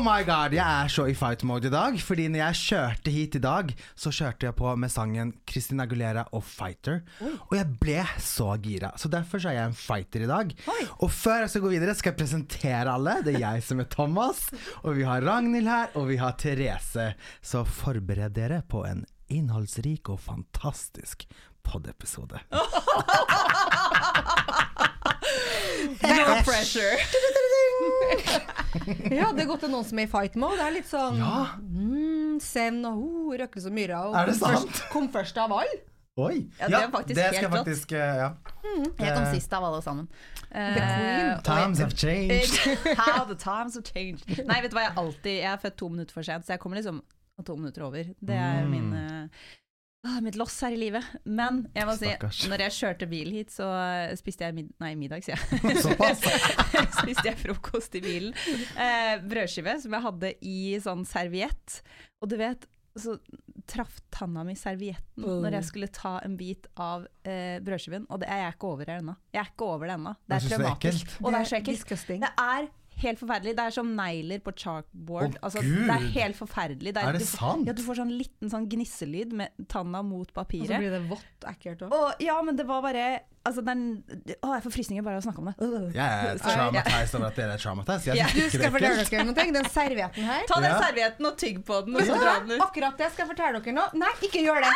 [0.00, 1.96] my god, jeg er så i fight mode i dag.
[2.00, 6.24] Fordi når jeg kjørte hit i dag, så kjørte jeg på med sangen Christina Aguilera
[6.36, 7.02] og Fighter.
[7.50, 8.92] Og jeg ble så gira.
[9.00, 10.54] Så derfor så er jeg en fighter i dag.
[10.98, 13.18] Og før jeg skal gå videre, skal jeg presentere alle.
[13.26, 14.46] Det er jeg som er Thomas.
[14.84, 17.12] Og vi har Ragnhild her, og vi har Therese.
[17.42, 21.28] Så forbered dere på en innholdsrik og fantastisk
[21.66, 22.40] pod-episode.
[26.02, 26.96] No pressure.
[29.10, 30.56] ja, det er godt det er noen som er i fight mode.
[30.60, 31.36] Det er litt sånn Ja.
[31.60, 34.00] mm, Send og oh, Røkkelse og Myra.
[34.08, 34.66] Og Er det sant?
[34.68, 35.78] Først, kom først av alle.
[36.20, 36.36] Oi!
[36.58, 38.30] Ja, det er faktisk det skal jeg faktisk eh, ja.
[38.98, 40.08] Jeg kom sist av alle sammen.
[40.50, 40.82] The.
[40.82, 42.58] Eh, Times have changed.
[43.00, 44.26] How the times have changed.
[44.48, 46.62] Nei, vet du hva, jeg alltid Jeg er født to minutter for sent, så jeg
[46.64, 46.98] kommer liksom
[47.46, 48.04] to minutter over.
[48.20, 48.70] Det er Mm.
[48.74, 49.24] min eh,
[50.06, 51.04] ah, mitt loss her i livet.
[51.24, 52.40] Men jeg må Stakkars.
[52.42, 55.76] si, når jeg kjørte bil hit, så eh, spiste jeg mid nei, middag, sier jeg.
[57.00, 58.34] Spiste jeg frokost i bilen.
[58.76, 61.80] Eh, brødskive som jeg hadde i sånn serviett.
[62.20, 62.66] Og du vet,
[62.98, 63.14] så
[63.70, 65.42] traff tanna mi servietten Oh.
[65.44, 68.06] når jeg skulle ta en bit av eh, brødskiven.
[68.08, 69.14] Og det er jeg ikke over det ennå.
[69.34, 70.12] Jeg er ikke over det ennå.
[70.16, 71.16] Er det er traumatisk.
[71.20, 72.06] Og det er så ekkelt.
[72.08, 72.70] Det er
[73.04, 73.56] helt forferdelig.
[73.58, 75.38] Det er som negler på chalkboard.
[75.38, 75.82] Å, altså, Gud!
[75.88, 76.94] det er helt forferdelig.
[76.94, 77.68] Er det du, sant?
[77.68, 80.68] Ja, du får sånn liten sånn gnisselyd med tanna mot papiret.
[80.68, 81.98] Og så blir det vått ekkelt òg.
[82.24, 83.06] Ja, men det var bare
[83.48, 83.80] altså, den,
[84.42, 85.54] Å, jeg får frysninger bare av å snakke om det.
[85.96, 88.08] Jeg er traumatized over at dere er traumatized.
[88.18, 89.46] Jeg Du skal fortelle dere noe.
[89.60, 90.80] Den servietten her Ta den Ja.
[90.84, 92.64] servietten og tygg på den, og så Ja, dra den ut.
[92.66, 93.86] Akkurat det skal jeg fortelle dere nå.
[94.00, 94.72] Nei, ikke gjør det!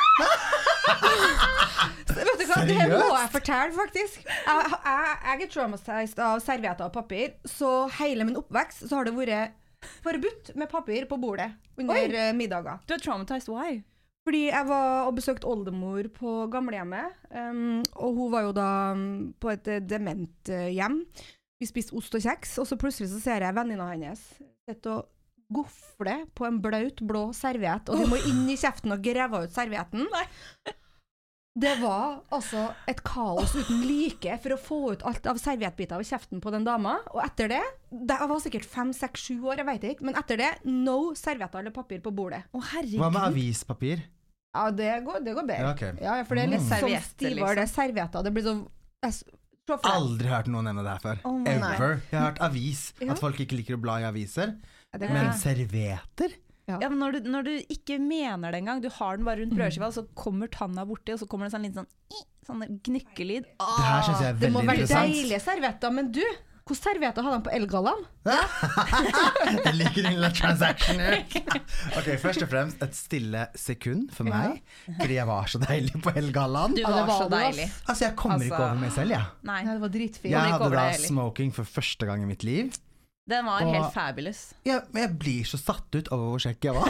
[2.09, 4.21] Så Vet du hva, Det må jeg fortelle, faktisk.
[4.25, 9.09] Jeg, jeg, jeg er traumatized av servietter og papir, så hele min oppvekst så har
[9.09, 9.61] det vært
[10.05, 12.07] forbudt med papir på bordet under Oi.
[12.17, 12.79] eh, middager.
[12.89, 13.83] Du er traumatized, why?
[14.25, 19.09] Fordi jeg var og besøkte oldemor på gamlehjemmet, um, og hun var jo da um,
[19.37, 21.03] på et eh, dementhjem.
[21.61, 24.23] Vi spiste ost og kjeks, og så plutselig så ser jeg venninna hennes
[24.65, 25.11] sitte og
[25.55, 29.55] gofle på en blaut, blå serviett, og de må inn i kjeften og grave ut
[29.55, 30.09] servietten.
[30.09, 30.25] Nei.
[31.55, 36.03] Det var altså et kaos uten like for å få ut alt av serviettbiter av
[36.03, 36.97] kjeften på den dama.
[37.13, 37.63] Og etter det
[37.95, 41.13] det Jeg var sikkert fem, seks, sju år, jeg vet ikke, men etter det no
[41.15, 42.43] servietter eller papir på bordet.
[42.51, 42.99] Å, herregud.
[42.99, 44.03] Hva med avispapir?
[44.55, 45.63] Ja, det går, det går bedre.
[45.65, 46.01] Ja, ok.
[46.01, 46.69] Ja, for det er litt Mm.
[46.69, 47.55] sånn Servietter, stivere, liksom.
[47.55, 48.23] det er servietter.
[48.23, 48.69] Det blir sånn.
[49.89, 51.21] Aldri hørt noen nevne det her før.
[51.25, 52.01] Oh Ever.
[52.11, 52.83] Jeg har hørt avis.
[53.01, 53.13] Ja.
[53.15, 54.53] At folk ikke liker å bla i aviser.
[54.93, 56.35] Ja, Men servietter?
[56.69, 59.53] Ja, men når du, når du ikke mener det engang, du har den bare rundt
[59.57, 61.87] brødskiva, så kommer tanna borti, og så kommer det en sånn liten
[62.47, 63.45] sånn, sånn gnykkelyd.
[63.59, 65.13] Det her syns jeg er Det må være interessant.
[65.13, 65.93] deilige servietter.
[65.93, 66.23] Men du,
[66.65, 68.05] hvilke servietter hadde han på Elgallaen?
[69.67, 71.01] Jeg liker din lille transaction.
[71.99, 74.63] Ok, Først og fremst et stille sekund for meg,
[75.01, 76.73] fordi jeg var så deilig på Elgallaen.
[76.77, 77.67] Du Ja, var, så deilig.
[77.85, 79.29] Altså, jeg kommer ikke Altså- over meg selv, jeg.
[79.45, 80.33] Nei, Nei, det var dritfint.
[80.33, 82.73] Jeg hadde da smoking for første gang i mitt liv.
[83.29, 84.55] den var Og- helt fabulous.
[84.65, 86.89] Jeg, men jeg blir så satt ut over hvor kjekk jeg var.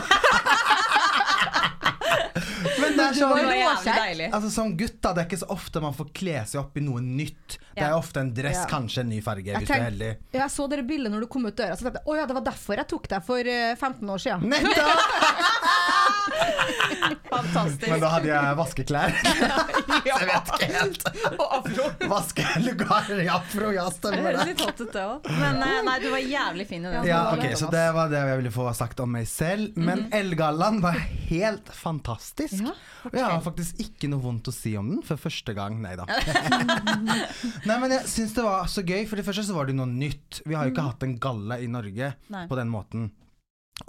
[3.05, 4.29] Det er Det sånn var deilig.
[4.39, 6.85] Altså Som gutt da, det er ikke så ofte man får kle seg opp i
[6.85, 7.59] noe nytt.
[7.75, 8.67] Det er ofte en dress, Ja.
[8.71, 10.11] kanskje en ny farge, Jeg hvis du er heldig.
[10.33, 12.35] Jeg så dere bildet når du kom ut døra, så tenkte jeg å ja, det
[12.39, 14.49] var derfor jeg tok deg for eh, 15 år siden.
[14.49, 14.99] Nettopp!
[17.31, 17.87] Fantastisk.
[17.91, 19.15] Men da hadde jeg vaskeklær.
[19.45, 19.59] ja,
[20.21, 21.07] jeg vet ikke helt.
[21.41, 21.87] Og afro.
[22.13, 24.47] Vaskelugar i afro, ja, Det stemmer høres det.
[24.53, 25.29] litt hot ut, det òg.
[25.41, 27.09] Men eh, nei, du var jævlig fin i den.
[27.09, 29.77] Ja, ok, Så det var det jeg ville få sagt om meg selv.
[29.81, 30.99] Men Elgallaen var
[31.31, 32.61] helt fantastisk.
[32.65, 32.75] Ja,
[33.11, 35.81] Og jeg har faktisk ikke noe vondt å si om den for første gang.
[35.85, 36.07] Nei da.
[37.69, 39.05] Nei, men jeg syns det var så gøy.
[39.11, 40.41] For det første så var det noe nytt.
[40.49, 42.47] Vi har jo ikke hatt en galle i Norge Nei.
[42.51, 43.11] på den måten.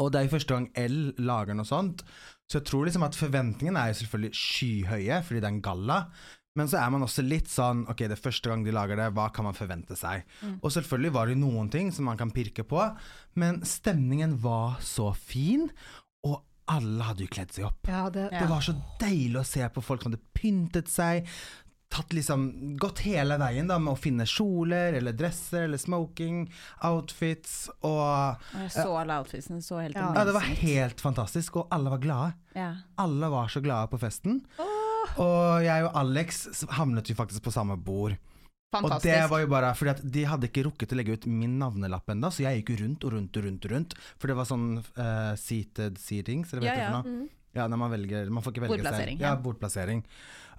[0.01, 2.01] Og det er jo første gang L lager noe sånt.
[2.51, 5.99] Så jeg tror liksom at forventningene er jo selvfølgelig skyhøye, fordi det er en galla.
[6.55, 9.09] Men så er man også litt sånn Ok, det er første gang de lager det,
[9.17, 10.23] hva kan man forvente seg?
[10.61, 12.79] Og selvfølgelig var det noen ting som man kan pirke på,
[13.41, 15.67] men stemningen var så fin,
[16.23, 17.89] og alle hadde jo kledd seg opp.
[17.91, 21.27] Ja, det, Det var så deilig å se på folk som hadde pyntet seg,
[21.95, 22.45] tatt liksom,
[22.81, 26.43] gått hele veien da med å finne kjoler eller dresser eller smoking,
[26.83, 30.11] outfits og jeg så alle outfitsene, så helt Ja.
[30.15, 32.33] Ja, det var helt fantastisk, og alle var glade.
[32.55, 32.73] ja.
[32.99, 34.41] Alle var så glade på festen.
[35.21, 38.15] Og jeg og Alex havnet jo faktisk på samme bord.
[38.75, 41.53] Og det var jo bare fordi at de hadde ikke rukket å legge ut min
[41.61, 43.65] navnelapp ennå, så jeg gikk jo rundt og rundt og rundt.
[43.69, 44.65] og rundt For det var sånn
[44.97, 47.01] uh, seated seatings, eller hva Ja, heter det ja.
[47.05, 47.29] for noe?
[47.55, 49.25] Ja, når man velger Man får ikke velge Bordplassering, selv.
[49.25, 49.41] Ja, ja.
[49.41, 50.03] bordplassering.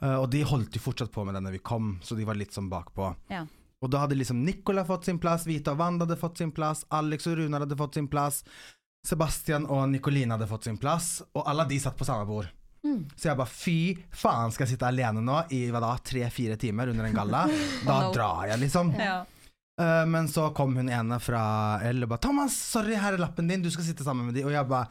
[0.00, 2.38] Eh, og de holdt jo fortsatt på med det når vi kom, så de var
[2.40, 3.12] litt sånn bakpå.
[3.32, 3.44] Ja.
[3.84, 6.87] Og da hadde liksom Nicola fått sin plass, Vita og Wanda hadde fått sin plass,
[6.96, 8.40] Alex og Runar hadde fått sin plass,
[9.06, 12.48] Sebastian og Nicoline hadde fått sin plass, og alle de satt på samme bord.
[13.16, 13.78] Så jeg bare fy
[14.14, 17.44] faen, skal jeg sitte alene nå i hva da, tre-fire timer under en galla?
[17.87, 18.93] Da drar jeg, liksom.
[18.98, 19.25] Ja.
[19.81, 21.40] Eh, men så kom hun ene fra
[21.84, 24.46] L og bare 'Thomas, sorry, her er lappen din, du skal sitte sammen med de'.
[24.46, 24.88] Og jeg bare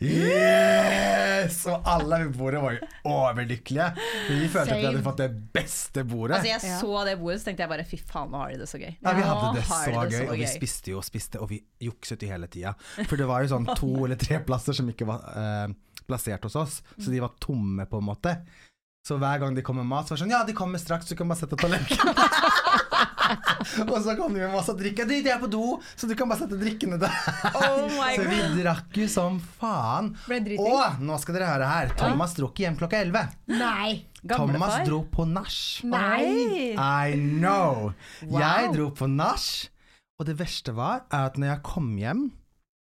[0.00, 1.66] Yes!
[1.66, 3.88] Og alle ved bordet var jo overlykkelige.
[4.28, 6.38] Vi følte at vi hadde fått det beste bordet.
[6.38, 6.78] Altså, jeg Ja.
[6.80, 8.96] så det bordet, så tenkte jeg bare fy faen, nå har de det så gøy.
[9.02, 11.62] Ja, vi hadde det så det gøy, og vi spiste jo og spiste, og vi
[11.80, 12.74] jukset jo hele tida.
[13.08, 15.74] For det var jo sånn to eller tre plasser som ikke var uh,
[16.06, 18.38] plassert hos oss, så de var tomme, på en måte.
[19.06, 21.08] Så hver gang de kom med mat, så var det sånn Ja, de kommer straks,
[21.08, 22.14] du kan bare sette tallerkenen.
[23.90, 25.06] og så kom de med masse drikke.
[25.08, 25.62] De, de er på do,
[25.98, 27.14] så du kan bare sette drikkene der.
[27.54, 30.12] Oh så vi drakk jo som faen.
[30.60, 31.92] Og nå skal dere høre her.
[32.00, 33.26] Thomas dro ikke hjem klokka elleve.
[34.28, 35.58] Thomas dro på nach.
[35.88, 36.74] Nei.
[36.76, 37.92] I know!
[38.26, 38.40] Wow.
[38.42, 39.46] Jeg dro på nach,
[40.20, 42.26] og det verste var at når jeg kom hjem,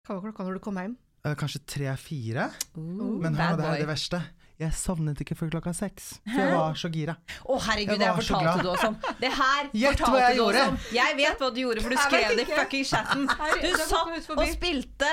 [0.07, 0.95] Hva var klokka når du kom hjem?
[1.27, 4.21] eh, kanskje tre-fire Ooh, Men hør det er det verste.
[4.57, 7.15] Jeg sovnet ikke før klokka seks, for jeg var så gira.
[7.45, 8.63] Å herregud, Jeg det så fortalte glad.
[8.65, 8.95] du oss om.
[9.21, 10.63] Det her Gjett hva fortalte jeg du oss gjorde.
[10.69, 10.79] om.
[10.97, 13.27] Jeg vet hva du gjorde, for du skrev det i fucking chatten.
[13.67, 15.11] Du det satt og spilte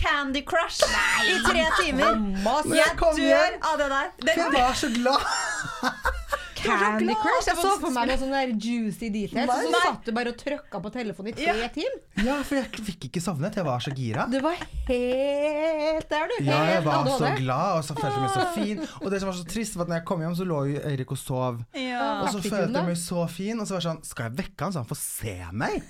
[0.00, 0.80] Candy Crush
[1.28, 2.16] i tre timer.
[2.40, 4.10] Jeg Jeg kom dør av det der.
[4.24, 5.28] Den, jeg var så glad!
[6.64, 7.48] Candy Crush?
[7.50, 9.50] Jeg så for meg noe sånn der juicy details.
[9.50, 11.98] Og så satt du bare og trykka på telefonen i tre timer.
[12.26, 13.56] Ja, for jeg fikk ikke sovnet.
[13.58, 14.26] Jeg var så gira.
[14.30, 14.58] Du var
[14.90, 16.36] helt der, du.
[16.46, 18.84] Ja, jeg var så glad, og så følte jeg meg så fin.
[19.00, 20.82] Og det som var så trist, var at når jeg kom hjem, så lå jo
[20.90, 21.62] Eirik og sov.
[21.76, 22.04] Ja.
[22.24, 24.66] Og så følte jeg meg så fin, og så var det sånn Skal jeg vekke
[24.66, 25.80] han så han får se meg?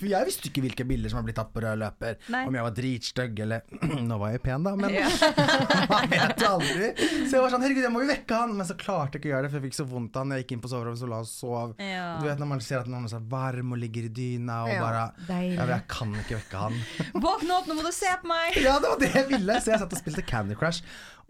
[0.00, 2.16] For jeg visste ikke hvilke bilder som har blitt tatt på rød løper.
[2.32, 2.42] Nei.
[2.48, 3.76] Om jeg var dritstygg eller
[4.10, 5.08] Nå var jeg pen, da, men Ja.
[5.92, 6.88] man vet jo aldri.
[7.28, 8.54] Så jeg var sånn Herregud, jeg må jo vekke han!
[8.58, 10.34] Men så klarte jeg ikke å gjøre det, for jeg fikk så vondt av han.
[10.36, 11.76] Jeg gikk inn på soverommet og la oss sove.
[11.84, 12.06] Ja.
[12.22, 14.72] Du vet når man ser at noen er så varm og ligger i dyna og
[14.72, 15.54] Ja, bare deilig.
[15.60, 16.80] ja, Jeg kan ikke vekke han.
[17.28, 18.58] Våkne opp, nå må du se på meg!
[18.64, 19.60] Ja, det var det jeg ville!
[19.60, 20.80] Så jeg satt og spilte Candy Crush,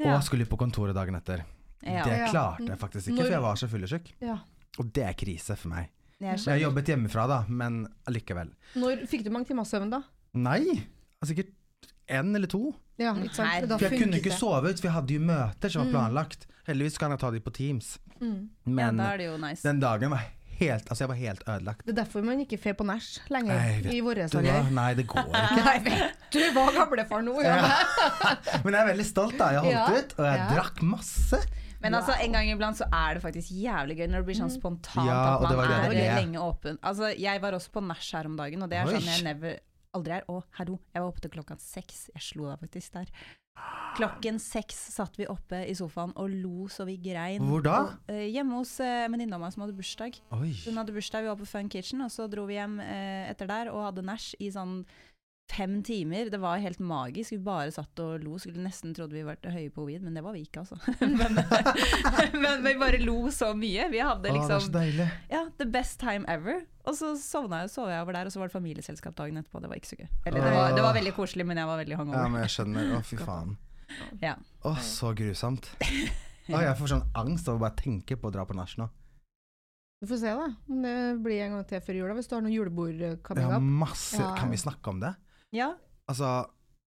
[0.01, 1.43] og skulle på kontoret dagen etter.
[1.85, 2.03] Ja.
[2.05, 4.11] Det klarte jeg faktisk ikke, for jeg var så fyllesyk.
[4.23, 4.39] Ja.
[4.81, 5.89] Og det er krise for meg.
[6.21, 8.51] Jeg jeg har jobbet hjemmefra, da, men allikevel.
[8.77, 10.03] Når fikk du mange timer søvn, da?
[10.37, 10.83] Nei,
[11.25, 11.55] sikkert
[12.11, 12.75] én eller to.
[13.01, 13.71] Ja, ikke sant?
[13.71, 14.39] For jeg kunne ikke det.
[14.39, 16.45] sove ut, for jeg hadde jo møter som var planlagt.
[16.69, 17.95] Heldigvis kan jeg ta de på Teams.
[18.21, 18.51] Mm.
[18.67, 19.63] ja, Men da er det jo nice.
[19.65, 20.27] den dagen var
[20.61, 21.87] helt Altså, jeg var helt ødelagt.
[21.87, 24.53] Det er derfor man ikke fer på nach lenger Nei, vet i våre sanger.
[24.53, 24.71] dager.
[24.77, 25.63] Nei, det går ikke.
[25.65, 27.65] Nei, vet du hva gamlefar nå gjør?
[27.65, 27.71] Ja.
[28.67, 29.49] Men jeg er veldig stolt, da.
[29.57, 29.87] Jeg holdt Ja.
[29.97, 30.49] ut, og jeg Ja.
[30.53, 31.41] drakk masse.
[31.81, 34.53] Men altså, en gang iblant så er det faktisk jævlig gøy når det blir sånn
[34.53, 36.79] spontant Ja, at man er det lenge åpen.
[36.85, 39.61] Altså, jeg var også på nach her om dagen, og det er sånn jeg never
[39.97, 40.27] aldri er.
[40.31, 42.09] Å, hallo, jeg var oppe til klokka seks.
[42.15, 43.13] Jeg slo deg faktisk der.
[43.99, 47.43] Klokken seks satt vi oppe i sofaen og lo så vi grein.
[47.45, 47.77] Hvor da?
[47.83, 50.21] Og, uh, hjemme hos uh, en venninne av meg som hadde bursdag.
[50.37, 50.53] Oi.
[50.63, 53.51] Hun hadde bursdag, vi var på Fun Kitchen, og så dro vi hjem uh, etter
[53.51, 54.85] der og hadde nach i sånn
[55.51, 56.31] fem timer.
[56.31, 57.33] Det var helt magisk.
[57.35, 58.39] Vi bare satt og lo.
[58.41, 60.79] Skulle nesten trodde vi var høye på weed, men det var vi ikke, altså.
[61.01, 61.41] men,
[62.45, 63.89] men vi bare lo så mye.
[63.93, 66.63] Vi hadde Å, det er så liksom ja, the best time ever.
[66.89, 69.63] Og så sovna jeg, sov jeg over der, og så var det familieselskap dagen etterpå.
[69.63, 70.09] Det var ikke så gøy.
[70.25, 72.95] Eller det var, det var veldig koselig, men jeg var veldig Ja, men jeg skjønner.
[72.97, 73.59] Å, fy faen.
[74.23, 74.37] Ja.
[74.65, 75.73] Å, så grusomt.
[75.81, 78.89] Å, jeg får sånn angst av å bare tenke på å dra på nach nå.
[80.01, 80.47] Du får se, da.
[80.73, 83.59] Om det blir en gang til før jula, hvis du har noe julebord coming up.
[83.59, 84.31] Ja, masse Ja.
[84.39, 85.13] Kan vi snakke om det?
[85.55, 85.75] Ja.
[86.11, 86.47] Altså,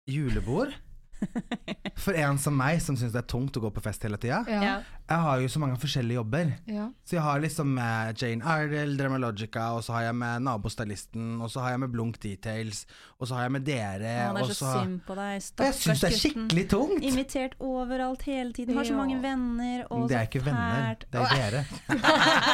[0.09, 0.75] julebord
[2.05, 4.41] For en som meg, som syns det er tungt å gå på fest hele tida.
[4.47, 4.77] Ja.
[5.09, 6.53] Jeg har jo så mange forskjellige jobber.
[6.71, 6.89] ja.
[7.09, 11.51] Så jeg har liksom med Jane Iredale, Dramalogica, og så har jeg med Nabostylisten, og
[11.53, 12.85] så har jeg med Blunk Details,
[13.19, 15.25] og så har jeg med dere, Han er så så synd på deg.
[15.27, 17.07] Og jeg Stakkars syns det er skikkelig tungt!
[17.09, 18.77] Invitert overalt hele tiden.
[18.79, 19.83] Har så mange venner.
[19.91, 21.65] Og Det er ikke venner, det er dere.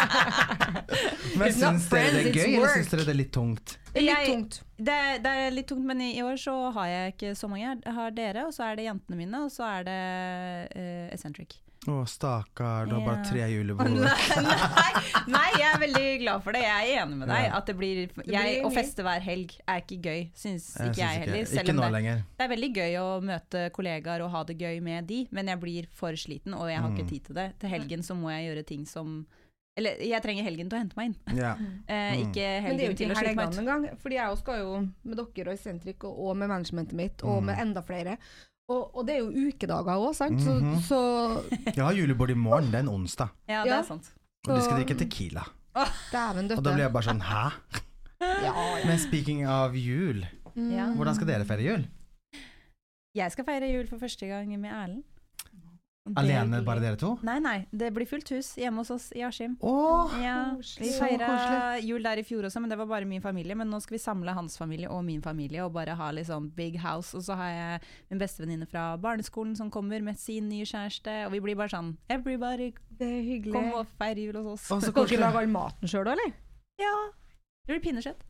[1.38, 3.76] Men syns dere det er gøy, eller syns dere det er litt tungt?
[3.92, 4.62] Det er litt tungt.
[4.78, 7.76] Det, det er litt tungt, men i, i år så har jeg ikke så mange.
[7.84, 10.00] Jeg har dere, og så er det jentene mine, og så er det
[10.74, 11.60] uh, Eccentric.
[11.84, 13.90] Å, stakkar, du har bare tre julebord.
[14.48, 16.62] nei, nei, jeg er veldig glad for det.
[16.64, 17.48] Jeg er enig med deg.
[17.58, 21.44] At det blir, jeg, Å feste hver helg er ikke gøy, syns ikke jeg heller.
[21.50, 22.22] Selv Ikke om det, lenger.
[22.38, 25.60] det er veldig gøy å møte kollegaer og ha det gøy med de, men jeg
[25.60, 26.96] blir for sliten, og jeg har Mm.
[26.96, 27.48] ikke tid til det.
[27.60, 29.26] Til helgen så må jeg gjøre ting som
[29.76, 31.36] Eller jeg trenger helgen til å hente meg inn.
[31.36, 31.54] Ja.
[31.90, 32.30] Eh, Mm.
[32.30, 33.58] Ikke Men det er jo helgen til ikke å slite meg ut.
[33.58, 33.86] engang.
[33.98, 37.46] Fordi jeg skal jo med dere og i og, og med managementet mitt og Mm.
[37.46, 38.16] med enda flere.
[38.68, 40.40] Og, og det er jo ukedager òg, sant.
[40.40, 40.78] Mhm.
[40.86, 40.94] Så,
[41.66, 43.28] så Jeg har julebord i morgen, det er en onsdag.
[43.48, 44.12] Ja, det er sant.
[44.48, 45.44] Og de skal drikke Tequila.
[46.12, 47.44] dæven Og da blir jeg bare sånn hæ?
[48.86, 50.94] Men speaking av jul, Mm.
[50.94, 51.86] Hvordan skal dere feire jul?
[53.14, 55.02] Jeg skal feire jul for første gang med Erlend.
[56.04, 57.14] Det Alene, bare dere to?
[57.24, 57.54] Nei, nei.
[57.72, 59.54] Det blir fullt hus hjemme hos oss i Askim.
[59.64, 63.56] Åh, Ja, vi feira jul der i fjor også, men det var bare min familie.
[63.56, 66.50] Men nå skal vi samle hans familie og min familie og bare ha litt sånn
[66.54, 67.14] big house.
[67.16, 67.80] Og så har jeg
[68.10, 71.94] min bestevenninne fra barneskolen som kommer med sin nye kjæreste, og vi blir bare sånn
[72.12, 73.54] Everybody, Det er hyggelig.
[73.56, 74.70] kom og feir jul hos oss.
[74.76, 76.36] Og så Skal dere lage all maten sjøl, eller?
[76.78, 76.94] Ja.
[77.64, 78.20] Det blir pinnekjøtt.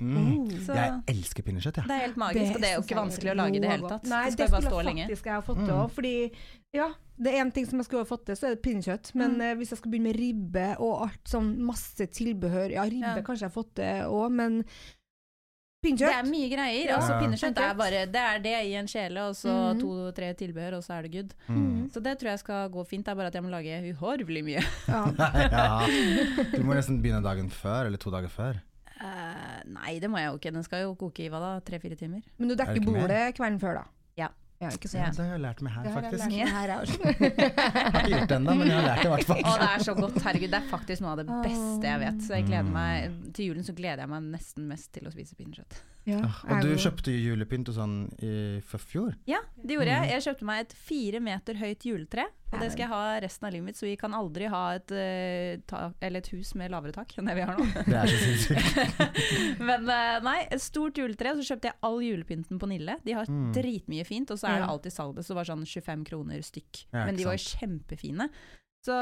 [0.00, 0.48] Mm.
[0.66, 1.86] Jeg elsker pinnekjøtt, jeg.
[1.86, 3.88] det er helt magisk, og det er jo ikke vanskelig å lage i det hele
[3.88, 4.04] tatt.
[4.10, 5.04] Nei, det det skulle stå jeg lenge.
[5.06, 5.82] faktisk jeg har fått til Mm.
[5.84, 5.90] òg.
[5.90, 6.14] Fordi
[6.74, 6.88] ja,
[7.22, 9.14] det er én ting som jeg skulle ha fått til, så er det pinnekjøtt.
[9.14, 9.40] Men Mm.
[9.42, 13.22] eh, hvis jeg skal begynne med ribbe og alt sånn masse tilbehør Ja, ribbe Ja.
[13.22, 14.64] kanskje jeg har fått til òg, men
[15.84, 16.86] pinnekjøtt Det er mye greier.
[16.88, 16.96] Ja.
[16.96, 19.80] Altså, pinnekjøtt er bare Det er det i en kjele, og så Mhm.
[19.80, 21.34] to-tre tilbehør, og så er det good.
[21.48, 21.90] Mm.
[21.92, 23.04] Så det tror jeg skal gå fint.
[23.04, 24.64] Det er bare at jeg må lage uhorvelig mye.
[24.88, 25.04] ja.
[25.52, 25.86] ja.
[26.56, 28.60] Du må nesten begynne dagen før, eller to dager før.
[29.00, 30.52] Eh, nei, det må jeg jo ikke.
[30.54, 31.52] Den skal jo koke i hva da?
[31.66, 32.22] Tre-fire timer?
[32.38, 33.84] Men du Er dekker bordet kvelden før, da?
[34.20, 34.28] Ja.
[34.62, 35.08] ja ikke Ja.
[35.10, 36.20] Det har jeg lært meg her, jeg faktisk.
[36.20, 39.14] lært meg her, jeg har ikke gjort det ennå, men jeg har lært det i
[39.14, 39.42] hvert fall.
[39.42, 40.20] Å, det er så godt.
[40.28, 42.22] Herregud, det er faktisk noe av det beste jeg vet.
[42.28, 42.76] Så jeg gleder Mm.
[42.78, 45.82] meg Til julen så gleder jeg meg nesten mest til å spise pinnekjøtt.
[46.04, 46.18] Ja,
[46.52, 49.14] Og du kjøpte julepynt og sånn i fjor?
[49.26, 50.10] Ja, det gjorde jeg.
[50.12, 52.26] Jeg kjøpte meg et fire meter høyt juletre.
[52.54, 54.92] Og det skal jeg ha resten av livet mitt, så vi kan aldri ha et,
[54.94, 57.64] eh, ta, eller et hus med lavere tak enn det vi har nå.
[57.88, 59.58] Det er så sinnssykt.
[59.70, 61.32] Men eh, nei, et stort juletre.
[61.40, 62.98] Så kjøpte jeg all julepynten på Nille.
[63.04, 63.52] De har Mm.
[63.56, 66.84] dritmye fint, og så er det alltid salget, Så det var sånn 25 kroner stykk.
[66.92, 68.28] Ja, Men de var jo kjempefine.
[68.84, 68.92] Så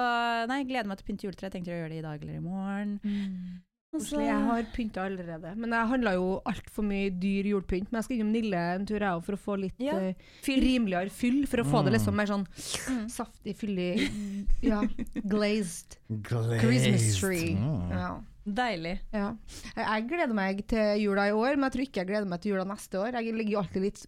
[0.47, 1.51] nei, jeg gleder meg til å pynte juletre.
[1.51, 3.01] Jeg tenkte å gjøre det i dag eller i morgen.
[3.03, 4.25] Så- Koselig.
[4.25, 5.51] Jeg har pynta allerede.
[5.61, 7.91] Men jeg handla jo altfor mye dyr julepynt.
[7.93, 9.99] Men jeg skal innom Nille en tur jeg òg, for å få litt Ja.
[10.01, 10.63] uh, Fyll.
[10.65, 11.43] rimeligere fyll.
[11.47, 11.97] For å få det Mm.
[11.99, 12.47] liksom mer sånn
[12.89, 13.07] Mm.
[13.11, 14.81] saftig, fyldig Ja,
[15.29, 16.61] glazed Glazed.
[16.61, 17.55] Christmas tree.
[17.55, 17.91] Mm.
[17.91, 18.21] Ja.
[18.47, 18.99] Deilig.
[19.13, 19.37] Ja.
[19.77, 22.53] Jeg gleder meg til jula i år, men jeg tror ikke jeg gleder meg til
[22.53, 23.13] jula neste år.
[23.13, 24.07] Jeg ligger alltid litt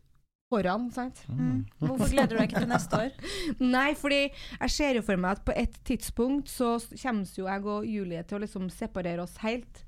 [0.52, 1.24] foran, sant.
[1.28, 1.64] Mm.
[1.80, 3.32] Hvorfor gleder du deg ikke til neste år?
[3.76, 7.66] Nei, fordi jeg ser jo for meg at på et tidspunkt så kommer jo jeg
[7.74, 9.84] og Julie til å liksom separere oss helt.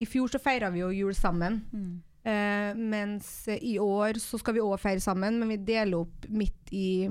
[0.00, 1.60] I fjor så feira vi jo jul sammen.
[1.72, 1.90] Mm.
[2.20, 6.72] Uh, mens i år så skal vi òg feire sammen, men vi deler opp midt
[6.76, 7.08] i,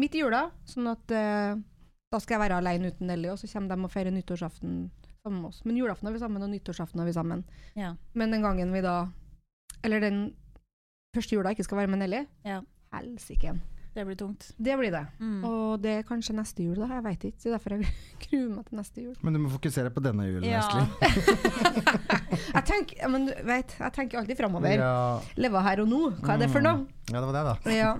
[0.00, 0.46] midt i jula.
[0.68, 1.54] Sånn at uh,
[2.14, 4.78] da skal jeg være alene uten Nelly, og så kommer de og feirer nyttårsaften
[5.24, 5.64] sammen med oss.
[5.66, 7.42] Men julaften er vi sammen, og nyttårsaften er vi sammen.
[7.78, 7.94] Ja.
[8.14, 9.08] Men den gangen vi da
[9.84, 10.20] Eller den
[11.14, 12.60] første jula ikke skal være med Nelly, Ja.
[12.92, 13.54] helsike.
[13.94, 14.48] Det blir tungt.
[14.58, 15.04] Det blir det.
[15.20, 15.44] Mm.
[15.46, 16.88] Og det er kanskje neste jul, da.
[16.96, 17.38] Jeg veit ikke.
[17.38, 17.86] Det er derfor jeg
[18.24, 19.14] gruer meg til neste jul.
[19.22, 20.64] Men du må fokusere på denne julen, Ja.
[22.54, 24.74] Jeg tenker, men du vet, jeg tenker alltid framover.
[24.78, 25.20] Ja.
[25.38, 26.00] Leve her og nå.
[26.24, 26.86] Hva er det for noe?
[27.10, 27.74] ja, det var det, da.
[27.74, 27.92] Ja.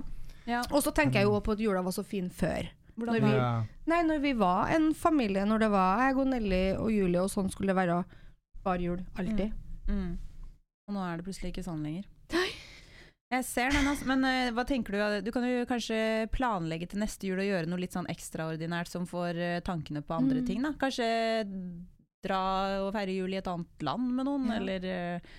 [0.46, 0.62] Ja.
[0.72, 2.66] Og så tenker jeg jo på at jula var så fin før.
[2.96, 6.90] Når vi- Nei, når vi var en familie, når det var jeg og Nelly og
[6.92, 8.04] Julie, og sånn skulle det være
[8.64, 9.00] hver jul.
[9.18, 9.52] Alltid.
[9.88, 10.18] Mm.
[10.88, 12.04] Og nå er det plutselig ikke sånn lenger.
[13.34, 14.06] Jeg ser den, altså.
[14.10, 15.00] Men uh, hva tenker du?
[15.26, 15.98] Du kan jo kanskje
[16.34, 20.14] planlegge til neste jul og gjøre noe litt sånn ekstraordinært som får eh, tankene på
[20.16, 20.46] andre Mm.
[20.46, 20.72] ting, da.
[20.78, 21.08] Kanskje
[22.24, 22.42] dra
[22.86, 24.60] og feire jul i et annet land med noen, Ja.
[24.60, 24.86] eller
[25.18, 25.34] uh,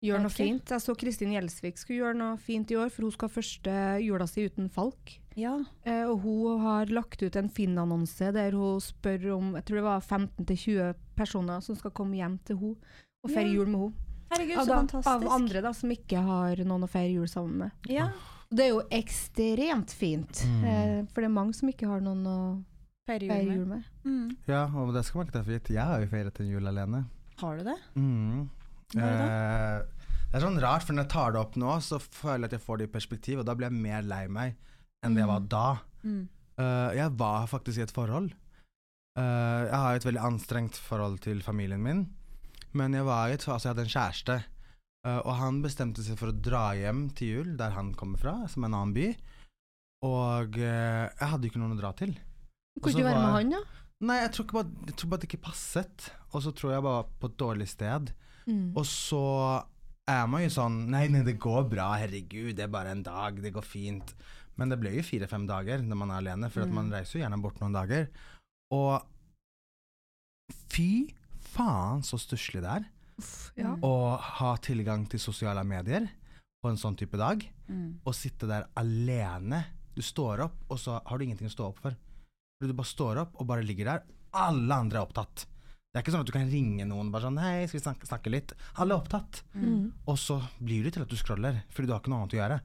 [0.00, 0.64] Gjør noe fint.
[0.72, 3.74] Jeg så Kristin Gjelsvik skulle gjøre noe fint i år, for hun skal ha første
[4.00, 5.18] jula si uten Falk.
[5.36, 5.58] Ja.
[5.84, 9.84] Eh, og hun har lagt ut en Finn-annonse der hun spør om jeg tror det
[9.84, 13.58] var 15-20 personer som skal komme hjem til henne og feire Ja.
[13.60, 13.94] jul med henne.
[14.30, 15.06] Herregud, Av, så da- fantastisk.
[15.26, 17.70] av andre da, som ikke har noen å feire jul sammen med.
[17.90, 18.08] Ja.
[18.50, 20.64] Det er jo ekstremt fint, Mm.
[20.64, 22.64] eh, for det er mange som ikke har noen å
[23.06, 23.84] Feire feire jul jul med.
[24.04, 24.36] Mm.
[24.46, 25.68] ja, og det skal man ikke ta for gitt.
[25.74, 27.04] Jeg har jo feiret en jul alene.
[27.38, 27.76] Har du det?
[27.96, 28.48] Mm.
[28.96, 29.82] Er Eh,
[30.32, 32.50] det er sånn rart, for når jeg tar det opp nå, så føler jeg at
[32.58, 34.56] jeg får det i perspektiv, og da blir jeg mer lei meg
[35.02, 35.48] enn det jeg var Mm.
[35.48, 35.78] da.
[36.04, 36.28] Mm.
[36.58, 38.32] Uh, jeg var faktisk i et forhold.
[39.18, 42.06] Uh, jeg har et veldig anstrengt forhold til familien min,
[42.76, 44.36] men jeg var altså jeg hadde en kjæreste,
[45.06, 48.36] eh, og han bestemte seg for å dra hjem til jul, der han kommer fra,
[48.52, 49.08] som en annen by,
[50.06, 52.14] og eh, jeg hadde jo ikke noen å dra til.
[52.80, 53.62] Kunne du være med han, da?
[54.08, 57.02] Nei, jeg tror, bare, jeg tror bare det ikke passet, og så tror jeg bare
[57.20, 58.14] på et dårlig sted.
[58.46, 58.70] Mm.
[58.72, 59.20] Og så
[60.08, 63.36] er man jo sånn Nei, nei, det går bra, herregud, det er bare en dag,
[63.44, 64.14] det går fint.
[64.56, 66.72] Men det ble jo fire-fem dager når man er alene, for Mm.
[66.78, 68.08] man reiser jo gjerne bort noen dager.
[68.72, 69.04] Og
[70.72, 70.88] fy
[71.60, 72.86] faen så stusslig det er
[73.60, 73.74] ja.
[73.74, 73.82] Mm.
[73.84, 76.06] å ha tilgang til sosiale medier
[76.60, 78.00] på en sånn type dag, Mm.
[78.04, 79.60] og sitte der alene.
[79.94, 81.94] Du står opp, og så har du ingenting å stå opp for.
[82.60, 84.02] Du bare står opp og bare ligger der.
[84.34, 85.44] Alle andre er opptatt.
[85.90, 88.08] Det er ikke sånn at du kan ringe noen bare sånn Hei, skal vi snakke,
[88.10, 88.52] snakke litt?
[88.76, 89.42] Alle er opptatt.
[89.54, 89.92] Mm.
[90.06, 92.40] Og så blir det til at du scroller, fordi du har ikke noe annet å
[92.40, 92.60] gjøre.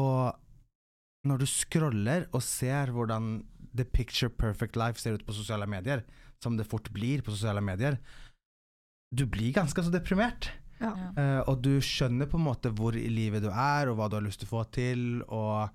[0.00, 3.44] Og når du scroller og ser hvordan
[3.74, 6.04] the picture perfect life ser ut på sosiale medier,
[6.42, 7.98] som det fort blir på sosiale medier,
[9.10, 10.50] du blir ganske så deprimert.
[10.80, 10.94] Ja.
[11.16, 14.16] Eh, og du skjønner på en måte hvor i livet du er, og hva du
[14.16, 15.68] har lyst til å få til, og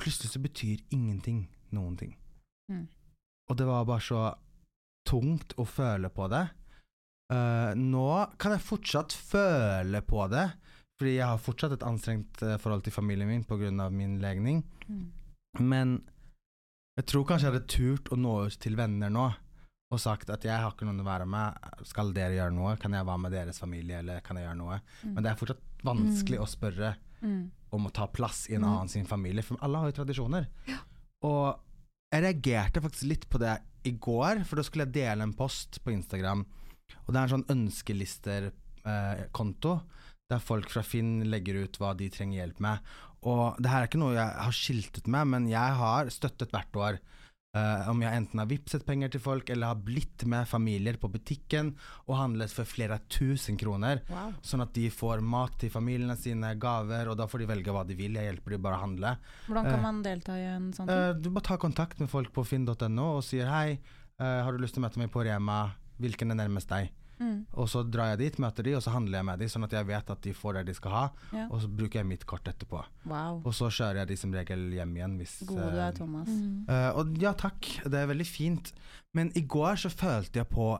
[0.00, 1.44] plutselig så betyr ingenting
[1.76, 2.14] noen ting.
[2.72, 2.86] Mm.
[3.48, 4.22] Og det var bare så
[5.08, 6.46] tungt å føle på det.
[7.28, 8.08] Uh, nå
[8.40, 10.46] kan jeg fortsatt føle på det,
[10.98, 13.88] fordi jeg har fortsatt et anstrengt eh, forhold til familien min pga.
[13.94, 14.64] min legning.
[14.88, 15.04] Mm.
[15.60, 15.92] Men
[16.98, 19.28] jeg tror kanskje jeg hadde turt å nå ut til venner nå
[19.90, 21.54] og sagt at jeg har ikke noen å være med,
[21.88, 22.74] skal dere gjøre noe?
[22.76, 24.80] Kan jeg være med deres familie, eller kan jeg gjøre noe?
[25.02, 25.14] Mm.
[25.14, 27.50] Men det er fortsatt vanskelig å spørre Mm.
[27.72, 28.68] om å ta plass i en Mm.
[28.68, 30.46] annen sin familie, for alle har jo tradisjoner.
[31.24, 31.58] Og
[32.12, 35.82] jeg reagerte faktisk litt på det i går, for da skulle jeg dele en post
[35.82, 36.46] på Instagram,
[37.06, 37.46] og det er en sånn
[38.84, 39.80] ønskelister-konto,
[40.30, 42.78] der folk fra Finn legger ut hva de trenger hjelp med.
[43.24, 46.76] Og det her er ikke noe jeg har skiltet med, men jeg har støttet hvert
[46.76, 46.98] år.
[47.56, 51.10] Eh, om jeg enten har vippset penger til folk, eller har blitt med familier på
[51.12, 51.74] butikken
[52.06, 54.02] og handlet for flere tusen kroner.
[54.10, 54.34] Wow.
[54.44, 57.86] Sånn at de får mat til familiene sine, gaver, og da får de velge hva
[57.88, 58.18] de vil.
[58.18, 59.16] Jeg hjelper de bare å handle.
[59.46, 61.04] Hvordan kan kan man delta i en sånn ting?
[61.08, 63.78] Uh, du bare tar kontakt med folk på finn.no og sier hei,
[64.18, 65.60] har du lyst til å møte meg på Rema,
[66.02, 66.88] hvilken er nærmest deg?
[67.18, 67.46] Mm.
[67.52, 69.72] Og så drar jeg dit, møter de, og så handler jeg med de, sånn at
[69.74, 71.46] jeg vet at de får det de skal ha, Ja.
[71.50, 72.82] og så bruker jeg mitt kort etterpå.
[73.10, 73.40] Wow.
[73.44, 76.28] Og så kjører jeg de som regel hjem igjen hvis God du eh, er, Thomas.
[76.28, 76.66] Mm.
[76.68, 78.72] Uh, Og ja, takk, det er veldig fint.
[79.14, 80.76] Men i går så følte jeg på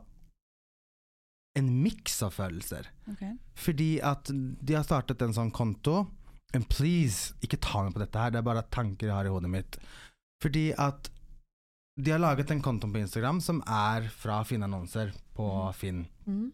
[1.59, 2.87] en miks av følelser.
[3.11, 3.33] Okay.
[3.57, 6.05] Fordi at de har startet en sånn konto.
[6.55, 9.33] And please, ikke ta meg på dette her, det er bare tanker jeg har i
[9.33, 9.77] hodet mitt.
[10.41, 11.09] Fordi at
[11.99, 16.05] de har laget en konto på Instagram som er fra Finn-annonser på Finn.
[16.27, 16.51] Mm.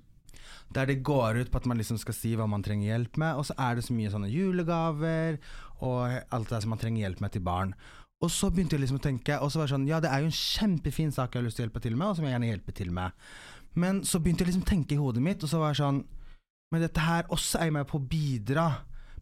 [0.74, 3.38] Der det går ut på at man liksom skal si hva man trenger hjelp med,
[3.38, 5.38] og så er det så mye sånne julegaver
[5.86, 7.76] og alt det som man trenger hjelp med til barn.
[8.24, 10.24] Og så begynte jeg liksom å tenke, og så var det sånn, ja det er
[10.24, 12.34] jo en kjempefin sak jeg har lyst til å hjelpe til med, og som jeg
[12.34, 13.24] gjerne hjelper til med.
[13.76, 16.02] Men så begynte jeg liksom å tenke i hodet mitt, og så var det sånn,
[16.74, 18.70] men dette her også er med på å bidra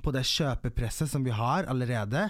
[0.04, 2.28] på det kjøpepresset som vi har allerede.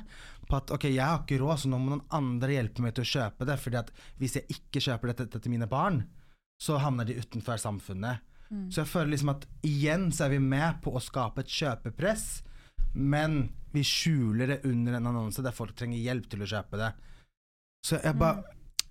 [0.49, 3.06] På at ok, jeg har ikke råd, så nå må noen andre hjelpe meg til
[3.06, 3.58] å kjøpe det.
[3.60, 6.03] fordi at hvis jeg ikke kjøper dette, til mine barn,
[6.62, 8.19] så havner de utenfor samfunnet.
[8.51, 8.67] Mm.
[8.71, 12.43] Så jeg føler liksom at igjen så er vi med på å skape et kjøpepress,
[12.93, 16.91] men vi skjuler det under en annonse der folk trenger hjelp til å kjøpe det.
[17.88, 18.43] Så jeg bare,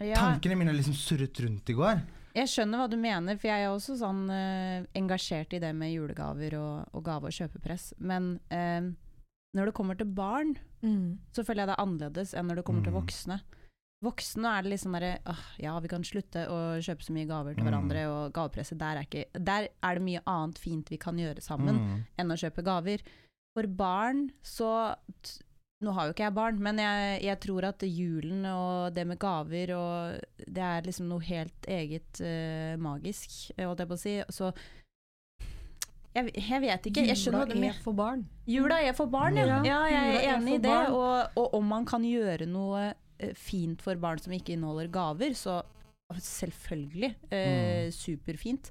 [0.02, 2.00] Ja, tankene mine liksom surret rundt i går.
[2.34, 5.92] jeg skjønner hva du mener, for jeg er også sånn eh, engasjert i det med
[5.92, 7.92] julegaver og, og gave- og kjøpepress.
[7.98, 8.90] Men eh,
[9.54, 11.18] når det kommer til barn, Mm.
[11.32, 13.00] så føler jeg det er annerledes enn når det kommer til Mm.
[13.02, 13.40] voksne.
[14.02, 17.26] Voksne er det litt sånn derre «Åh, Ja, vi kan slutte å kjøpe så mye
[17.28, 17.70] gaver til Mm.
[17.70, 21.40] hverandre, og gavepresset der er ikke Der er det mye annet fint vi kan gjøre
[21.40, 22.04] sammen Mm.
[22.18, 22.98] enn å kjøpe gaver.
[23.54, 24.96] For barn så
[25.82, 29.18] Nå har jo ikke jeg barn, men jeg, jeg tror at julen og det med
[29.18, 33.98] gaver og Det er liksom noe helt eget uh, magisk, eh, holdt jeg på å
[33.98, 34.22] si.
[34.30, 34.54] Så
[36.12, 37.04] jeg, jeg vet ikke.
[37.08, 38.24] Jeg skjønner Jula er for barn.
[38.48, 39.60] Jula er for barn, ja.
[39.64, 40.78] Ja, jeg er enig i det.
[40.92, 45.36] Og, og om man kan gjøre noe eh, fint for barn som ikke inneholder gaver,
[45.38, 45.62] så
[46.12, 48.68] selvfølgelig eh, superfint.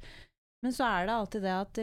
[0.62, 1.80] Men så er det alltid det at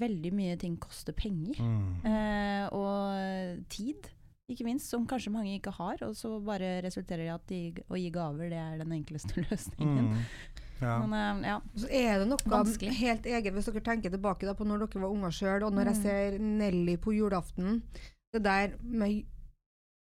[0.00, 1.60] veldig mye ting koster penger.
[1.62, 2.06] Mm.
[2.10, 4.10] Eh, og tid,
[4.50, 6.02] ikke minst, som kanskje mange ikke har.
[6.08, 9.38] Og så bare resulterer det i at de, å gi gaver, det er den enkleste
[9.46, 10.10] løsningen.
[10.10, 10.64] Mm.
[10.80, 10.98] Ja.
[11.06, 11.60] Men eh, ja.
[11.76, 12.92] Så er det noe Vanskelig.
[12.98, 15.92] helt eget, hvis dere tenker tilbake da, på når dere var unger sjøl, og når
[15.92, 16.02] jeg Mm.
[16.02, 17.82] ser Nelly på julaften.
[18.34, 19.24] Det der med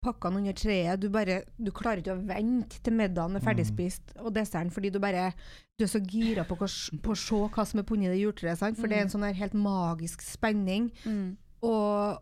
[0.05, 4.33] pakkene under treet, du bare Du klarer ikke å vente til middagen er ferdigspist og
[4.35, 5.31] desserten, fordi du bare
[5.79, 8.77] Du er så gira på, på å se hva som er i det juletreet, sant?
[8.77, 10.91] for det er en sånn der helt magisk spenning.
[11.05, 11.37] Mm.
[11.63, 12.21] Og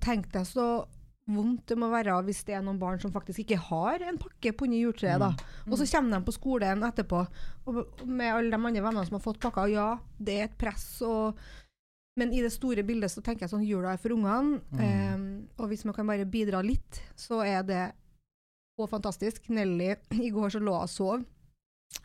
[0.00, 0.86] tenk deg så
[1.28, 4.54] vondt det må være hvis det er noen barn som faktisk ikke har en pakke
[4.56, 5.20] på under juletreet.
[5.20, 5.30] da.
[5.68, 7.22] Og så kommer de på skolen etterpå
[7.68, 9.72] og med alle de andre vennene som har fått pakker.
[9.74, 9.88] Ja,
[10.18, 11.38] det er et press, og,
[12.18, 14.62] men i det store bildet så tenker jeg sånn jula er for ungene.
[14.72, 14.84] Mm.
[14.84, 15.24] eh,
[15.60, 17.82] og hvis man kan bare bidra litt, så er det
[18.78, 19.50] òg fantastisk.
[19.52, 19.94] Nelly,
[20.28, 21.26] i går så lå hun og sov,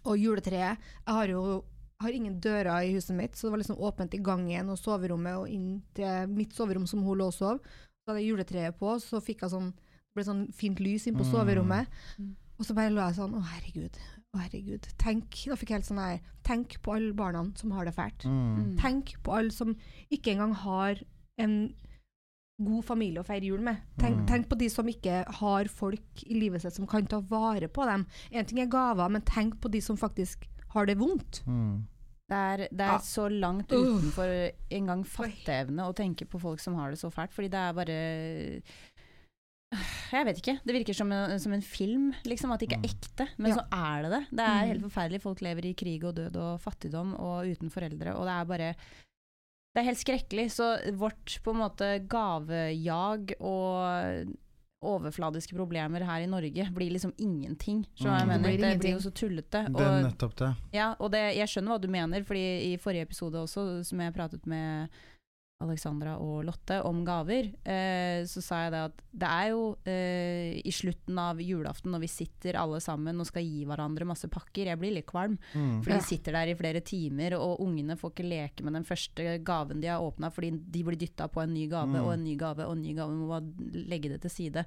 [0.08, 1.62] og juletreet Jeg har jo
[2.04, 4.76] jeg har ingen dører i huset mitt, så det var liksom åpent i gangen og
[4.76, 7.62] soverommet og inn til mitt soverom som hun lå og sov.
[8.04, 11.16] Så hadde jeg juletreet på, så fikk jeg sånn, det ble sånn fint lys inn
[11.16, 11.32] på Mm.
[11.32, 11.88] soverommet.
[12.20, 12.36] Mm.
[12.60, 13.98] Og så bare lå jeg sånn Å, herregud.
[14.36, 14.82] Å, herregud.
[14.98, 18.26] Tenk, da fikk jeg helt sånn her Tenk på alle barna som har det fælt.
[18.26, 18.78] Mm.
[18.78, 19.76] Tenk på alle som
[20.12, 21.00] ikke engang har
[21.40, 21.74] en
[22.62, 23.78] god familie å feire jul med.
[23.98, 24.28] Tenk, Mm.
[24.28, 27.86] tenk på de som ikke har folk i livet sitt som kan ta vare på
[27.86, 28.06] dem.
[28.32, 31.42] En ting er gaver, men tenk på de som faktisk har det vondt.
[31.48, 31.88] Mm.
[32.34, 33.02] Det er, det er Ja.
[33.06, 34.32] så langt utenfor
[34.74, 37.98] engang fatteevne å tenke på folk som har det så fælt, fordi det er bare
[40.14, 40.54] Jeg vet ikke.
[40.66, 42.52] Det virker som en, som en film, liksom.
[42.54, 43.26] At det ikke er ekte.
[43.42, 43.58] Men Ja.
[43.58, 44.24] så er det det.
[44.30, 44.68] Det er Mm.
[44.70, 45.22] helt forferdelig.
[45.24, 48.76] Folk lever i krig og død og fattigdom og uten foreldre, og det er bare
[49.76, 50.52] Det er helt skrekkelig.
[50.54, 54.28] Så vårt på en måte gavejag og
[54.84, 57.86] overfladiske problemer her i Norge blir liksom ingenting.
[57.96, 58.28] Så jeg Mm.
[58.28, 59.64] mener, Det blir det blir jo så tullete.
[59.74, 60.56] Det er nettopp det.
[60.74, 64.14] ja, og det, jeg skjønner hva du mener, fordi i forrige episode også, som jeg
[64.14, 64.90] pratet med
[65.64, 70.62] Alexandra og Lotte om gaver, eh, så sa jeg det at det er jo eh,
[70.64, 74.70] i slutten av julaften når vi sitter alle sammen og skal gi hverandre masse pakker,
[74.72, 75.84] jeg blir litt kvalm, Mm.
[75.84, 79.38] for de sitter der i flere timer, og ungene får ikke leke med den første
[79.44, 82.04] gaven de har åpna, fordi de blir dytta på en ny gave Mm.
[82.06, 84.66] og en ny gave og en ny gave, må bare legge det til side.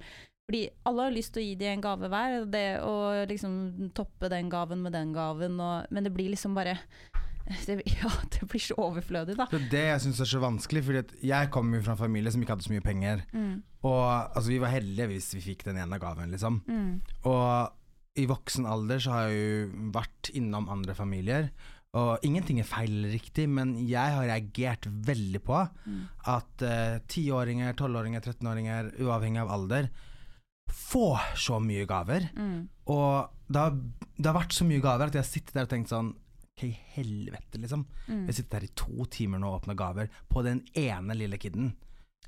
[0.49, 4.29] Fordi alle har lyst til å gi dem en gave hver, det, og liksom toppe
[4.31, 6.79] den gaven med den gaven, og, men det blir liksom bare
[7.47, 9.47] det, Ja, det blir så overflødig, da.
[9.51, 12.33] Det er det jeg syns er så vanskelig, Fordi jeg kommer jo fra en familie
[12.33, 13.25] som ikke hadde så mye penger.
[13.33, 13.55] Mm,
[13.87, 16.61] Og altså, vi var heldige hvis vi fikk den ene gaven, liksom.
[16.67, 16.93] mm,
[17.31, 17.73] Og
[18.17, 21.51] i voksen alder så har jeg jo vært innom andre familier.
[21.97, 26.03] Og ingenting er feil eller riktig, men jeg har reagert veldig på mm.
[26.33, 26.65] at
[27.13, 29.89] tiåringer, uh, tolvåringer, trettenåringer, uavhengig av alder,
[30.73, 32.29] får så mye gaver.
[32.37, 32.69] Mm.
[32.93, 33.77] Og det har,
[34.17, 36.13] det har vært så mye gaver at jeg har sittet der og tenkt sånn
[36.63, 37.83] I helvete, liksom.
[38.09, 38.23] Mm.
[38.27, 41.75] Jeg sitter der i to timer nå og åpner gaver på den ene lille kiden.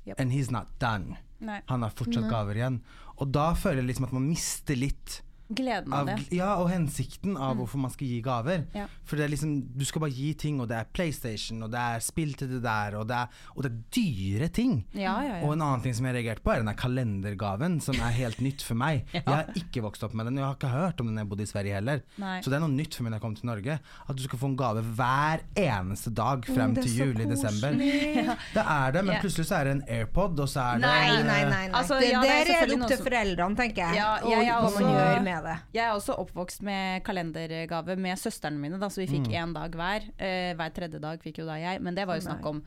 [0.05, 0.19] Yep.
[0.19, 1.17] And he's not done.
[1.41, 1.61] Nei.
[1.65, 2.29] Han har fortsatt Nei.
[2.29, 2.77] gaver igjen.
[3.17, 6.27] Og da føler jeg liksom at man mister litt Gleden av av, det.
[6.37, 7.57] ja, og hensikten av Mm.
[7.63, 8.65] hvorfor man skal gi gaver.
[8.75, 8.85] Ja.
[9.03, 11.79] For det er liksom, du skal bare gi ting, og det er PlayStation, og det
[11.79, 14.85] er spill til det der, og det er, og det er dyre ting.
[14.93, 17.95] Ja, ja, Og en annen ting som jeg reagerte på, er den der kalendergaven, som
[17.95, 19.05] er helt nytt for meg.
[19.19, 19.21] Ja.
[19.25, 21.27] Jeg har ikke vokst opp med den, og jeg har ikke hørt om den jeg
[21.29, 22.01] bodde i Sverige heller.
[22.17, 22.39] Nei.
[22.41, 23.79] Så det er noe nytt for meg når jeg kom til Norge.
[24.09, 27.73] At du skal få en gave hver eneste dag frem Mm, til jul i desember.
[28.53, 31.07] Det er det, men plutselig så er det en AirPod, og så er det Nei,
[31.09, 31.43] nei, nei.
[31.49, 31.63] nei.
[31.79, 33.95] Altså, det, ja, det er der er opp til som- foreldrene, tenker jeg.
[33.97, 35.55] Ja, og jeg er hva man også- gjør med det.
[35.73, 39.53] Jeg er også oppvokst med kalendergave med søstrene mine, da, så vi fikk Mm.
[39.53, 40.01] dag hver.
[40.19, 42.63] Uh, hver tredje dag fikk jo da jeg, men det var jo snakk om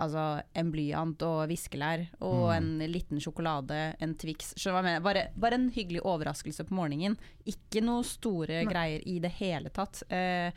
[0.00, 2.56] altså, en blyant og viskelær og Mm.
[2.56, 4.54] en liten sjokolade, en Twix.
[5.02, 7.18] Bare, bare en hyggelig overraskelse på morgenen.
[7.46, 8.72] Ikke noe store Nei.
[8.72, 10.02] greier i det hele tatt.
[10.10, 10.52] Eh,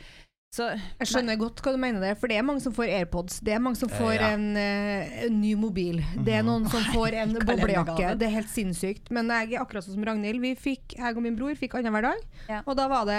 [0.54, 0.68] så
[1.00, 3.40] Jeg skjønner godt hva du mener der, for det er mange som får AirPods.
[3.42, 4.28] Det er mange som Eh, får ja.
[4.36, 5.98] en, uh, en ny mobil.
[6.28, 8.12] Det er noen som får en boblejakke.
[8.22, 9.10] Det er helt sinnssykt.
[9.10, 10.40] Men jeg er akkurat sånn som Ragnhild.
[10.44, 12.22] Vi fikk, jeg og min bror fikk annenhver dag.
[12.52, 12.62] Ja.
[12.68, 13.18] Og da var det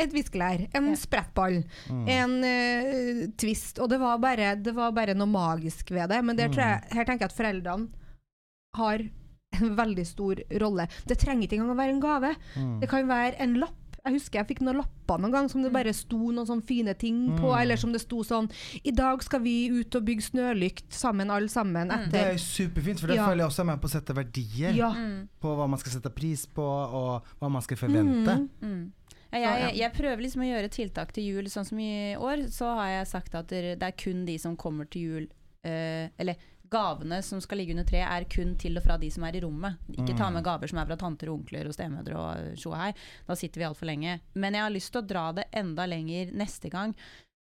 [0.00, 0.96] et viskelær, en Ja.
[0.96, 2.04] sprettball, Mm.
[2.16, 3.78] en uh, twist.
[3.78, 6.24] Og det var, bare, det var bare noe magisk ved det.
[6.24, 7.90] Men jeg, her tenker jeg at foreldrene
[8.76, 9.04] har
[9.60, 10.86] en veldig stor rolle.
[11.04, 12.34] Det trenger ikke engang å være en gave.
[12.56, 12.80] Mm.
[12.80, 13.76] Det kan være en lapp.
[14.04, 16.94] Jeg husker jeg fikk noen lapper noen gang som det bare sto noen sånne fine
[16.96, 17.60] ting på, Mm.
[17.62, 18.50] eller som det sto sånn
[18.84, 23.00] I dag skal vi ut og bygge snølykt sammen, alle sammen, etter Det er superfint,
[23.00, 23.26] for det Ja.
[23.26, 24.90] føler jeg også er med på å sette verdier Ja.
[24.92, 25.28] mm.
[25.40, 28.36] på hva man skal sette pris på, og hva man skal forvente.
[28.38, 28.48] Mm.
[28.62, 28.92] Mm.
[29.32, 31.44] Ja, jeg, jeg prøver liksom å gjøre tiltak til jul.
[31.44, 34.56] Sånn som i år, så har jeg sagt at det det er kun de som
[34.56, 35.28] kommer til jul
[35.62, 36.36] Uh, Eller
[36.70, 39.42] gavene som skal ligge under treet, er kun til og fra de som er i
[39.42, 39.78] rommet.
[39.96, 42.78] Ikke ta med gaver som er fra tanter og onkler og stemødre og tjo og
[42.78, 42.92] hei.
[43.26, 44.18] Da sitter vi altfor lenge.
[44.34, 46.94] Men jeg har lyst til å dra det enda lenger neste gang.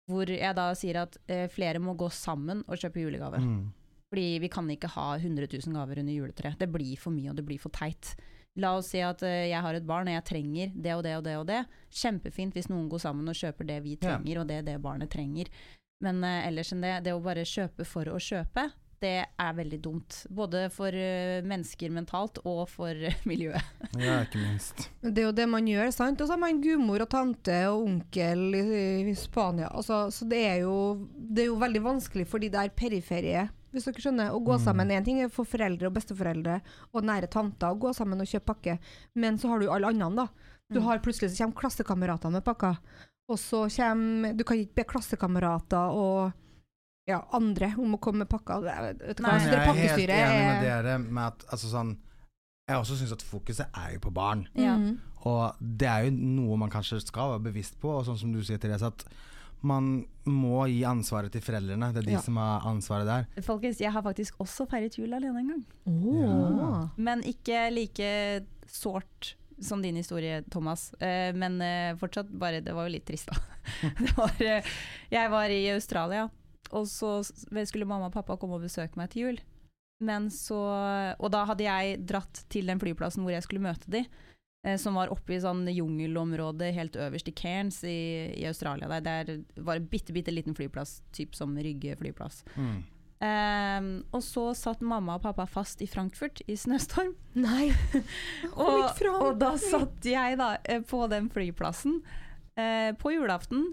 [0.09, 3.43] Hvor jeg da sier at eh, flere må gå sammen og kjøpe julegave.
[3.45, 3.67] Mm.
[4.09, 6.57] Fordi vi kan ikke ha 100 000 gaver under juletreet.
[6.59, 8.15] Det blir for mye, og det blir for teit.
[8.59, 11.13] La oss si at eh, jeg har et barn og jeg trenger det og det
[11.19, 11.61] og det og det.
[11.93, 14.17] Kjempefint hvis noen går sammen og kjøper det vi Ja.
[14.17, 15.53] trenger, og det det barnet trenger.
[16.01, 19.79] Men eh, ellers enn det, det å bare kjøpe for å kjøpe, det er veldig
[19.85, 20.27] dumt.
[20.35, 23.63] Både for eh, mennesker mentalt og for eh, miljøet.
[23.99, 24.89] Ja, ikke minst.
[25.03, 26.21] Det er jo det man gjør, sant?
[26.21, 28.65] Og så har man gudmor og tante og onkel i,
[29.11, 29.69] i Spania.
[29.71, 30.75] Altså, så det er, jo,
[31.15, 34.65] det er jo veldig vanskelig for de der periferie, hvis dere skjønner, å gå Mm.
[34.65, 34.91] sammen.
[34.97, 36.61] En ting er for foreldre og besteforeldre
[36.95, 38.79] og nære tanter å gå sammen og kjøpe pakke,
[39.15, 40.55] men så har du alle andre, da.
[40.73, 40.85] Du Mm.
[40.87, 42.77] har plutselig så kommer klassekamerater med pakker,
[43.29, 46.33] og så kommer Du kan ikke be klassekamerater og
[47.09, 48.61] ja, andre om å komme med pakker.
[48.67, 49.33] Vet vet du hva?
[49.33, 49.41] Nei.
[49.41, 51.97] Så det jeg er helt enig med er dere med at altså sånn
[52.69, 54.43] Jeg også syns at fokuset er jo på barn.
[54.53, 54.75] Ja.
[55.25, 58.43] Og det er jo noe man kanskje skal være bevisst på, og sånn som du
[58.45, 59.07] sier, Therese, at
[59.65, 61.89] man må gi ansvaret til foreldrene.
[61.97, 62.21] Det er de Ja.
[62.21, 63.43] som har ansvaret der.
[63.43, 65.65] Folkens, jeg har faktisk også feiret jul alene en gang.
[65.89, 66.91] Åh.
[66.97, 70.93] Men ikke like sårt som din historie, Thomas.
[71.01, 73.41] Eh, men eh, fortsatt bare Det var jo litt trist, da.
[73.99, 74.63] det var, eh,
[75.11, 76.29] jeg var i Australia,
[76.71, 79.39] og så skulle mamma og pappa komme og besøke meg til jul.
[80.01, 80.55] Men så
[81.19, 84.05] Og da hadde jeg dratt til den flyplassen hvor jeg skulle møte de.
[84.67, 88.89] eh, som var oppe i sånn jungelområde helt øverst i Cairns i, i Australia.
[88.89, 89.25] Der.
[89.25, 92.45] Der var en bitte, bitte liten flyplass, typ som Rygge flyplass.
[92.57, 92.85] Mm.
[93.21, 97.17] Ehm, og så satt mamma og pappa fast i Frankfurt i snøstorm.
[97.35, 97.73] Nei.
[98.55, 101.97] Og, og da satt jeg da eh, på den flyplassen
[102.59, 103.73] eh, på julaften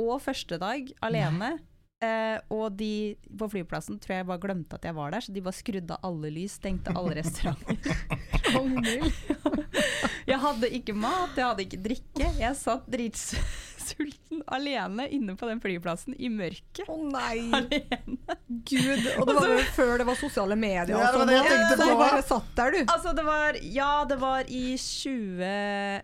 [0.00, 1.58] og første dag alene.
[2.00, 5.42] Eh, og de på flyplassen tror jeg bare glemte at jeg var der, så de
[5.44, 7.92] bare skrudde av alle lys, stengte alle restauranter.
[10.30, 12.30] jeg hadde ikke mat, jeg hadde ikke drikke.
[12.40, 16.88] Jeg satt dritsulten alene inne på den flyplassen i mørket.
[16.88, 18.38] Å nei, Alene.
[18.64, 19.04] gud.
[19.18, 20.96] Og det var jo før det var sosiale medier.
[20.96, 21.90] Ja, det var det jeg sånn, tenkte så på.
[21.92, 22.80] du bare satt der, du.
[22.96, 26.02] Altså, det var Ja, det var i 2011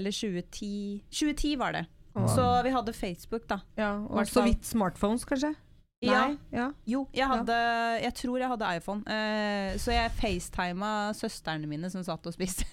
[0.00, 0.72] eller 2010
[1.12, 1.84] 2010 var det.
[2.26, 3.60] Så vi hadde Facebook, da.
[3.78, 5.54] Ja, og så vidt smartphones, kanskje?
[6.02, 6.36] Ja.
[6.52, 6.68] Ja.
[6.86, 7.54] Jo, jeg hadde
[8.02, 9.00] Jeg tror jeg hadde iPhone.
[9.02, 12.66] Uh, så jeg facetima søstrene mine som satt og spiste,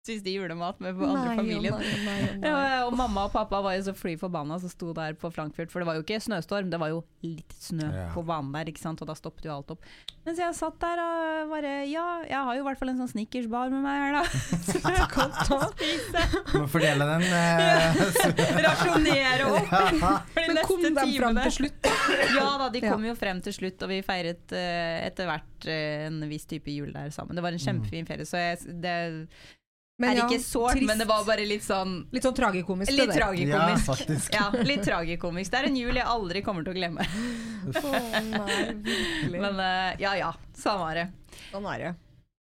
[0.00, 1.74] spiste julemat med andre Nei, familien.
[1.76, 2.48] nei, nei, nei.
[2.50, 5.68] Ja, og mamma og pappa var jo så fly forbanna som sto der på Frankfurt,
[5.70, 8.06] for det var jo ikke snøstorm, det var jo litt snø Ja.
[8.14, 9.84] på banen der, ikke sant, og da stoppet jo alt opp.
[10.24, 13.12] Mens jeg satt der og bare Ja, jeg har jo i hvert fall en sånn
[13.12, 14.24] snickersbar med meg her, da.
[14.70, 16.24] Så jeg kan ta og spise.
[16.56, 17.28] Må fordele den.
[17.28, 18.02] Eh,
[18.66, 21.90] Rasjonere opp for de Men kom neste de fram til slutt?
[22.34, 22.92] Ja da, de Ja.
[22.94, 26.72] kom jo frem til slutt, og vi feiret eh, etter hvert eh, en viss type
[26.72, 27.36] jul der sammen.
[27.36, 28.96] Det var en kjempefin ferie, så jeg, det
[30.00, 32.88] Men er ja, ikke sårt, men det var bare litt sånn Litt sånn tragikomisk.
[32.90, 33.84] det Litt ja, tragikomisk.
[33.90, 34.34] faktisk.
[34.34, 35.52] Ja, litt tragikomisk.
[35.52, 37.04] Det er en jul jeg aldri kommer til å glemme.
[37.82, 37.98] oh,
[38.30, 39.40] nei, virkelig.
[39.42, 41.06] Men uh, ja ja, samme er det.
[41.50, 41.92] Sånn er det.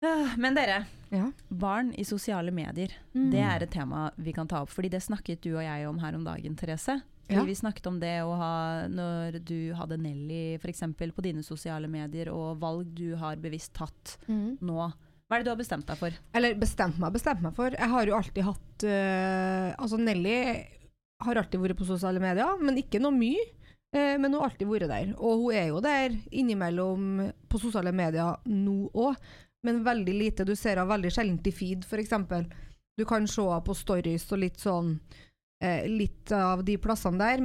[0.07, 1.33] Ah, Men dere, Ja.
[1.51, 2.93] barn i sosiale medier.
[3.17, 3.31] Mm.
[3.33, 5.99] Det er et tema vi kan ta opp, fordi det snakket du og jeg om
[5.99, 7.01] her om dagen, Therese.
[7.29, 7.43] Ja.
[7.45, 10.81] Vi snakket om det å ha, når du hadde Nelly f.eks.
[10.97, 14.87] på dine sosiale medier, og valg du har bevisst tatt nå.
[15.29, 16.15] Hva er det du har bestemt deg for?
[16.39, 17.75] Eller bestemt meg, bestemt meg for.
[17.77, 20.39] Jeg har jo alltid hatt uh, Altså, Nelly
[21.27, 23.45] har alltid vært på sosiale medier, men ikke noe mye.
[23.93, 25.13] Uh, men hun har alltid vært der.
[25.21, 29.21] Og hun er jo der innimellom på sosiale medier nå òg,
[29.69, 30.49] men veldig lite.
[30.49, 32.17] Du ser henne veldig sjelden i feed, f.eks.
[32.97, 37.45] Du kan se henne på stories og litt sånn uh, Litt av de plassene der.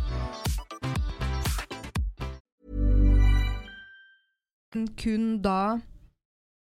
[4.71, 5.79] Kun da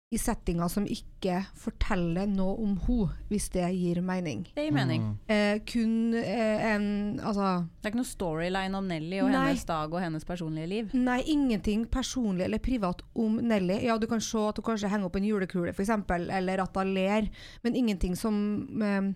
[0.10, 4.42] i settinger som ikke forteller noe om hun, hvis det gir mening.
[4.56, 5.04] Det gir mening.
[5.30, 6.88] Eh, kun eh, en
[7.20, 9.44] Altså Det er ikke noe storyline om Nelly og Nei.
[9.52, 10.96] hennes dag og hennes personlige liv.
[10.98, 13.84] Nei, ingenting personlig eller privat om Nelly.
[13.86, 16.94] Ja, du kan se at hun kanskje henger opp en julekule, f.eks., eller at hun
[16.98, 17.30] ler,
[17.62, 18.42] men ingenting som
[18.82, 19.14] eh,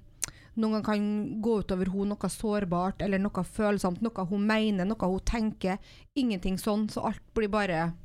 [0.61, 1.09] noen gang kan
[1.41, 5.81] gå utover henne noe sårbart eller noe følsomt, noe hun mener, noe hun tenker.
[6.13, 7.95] Ingenting sånn, så alt blir bare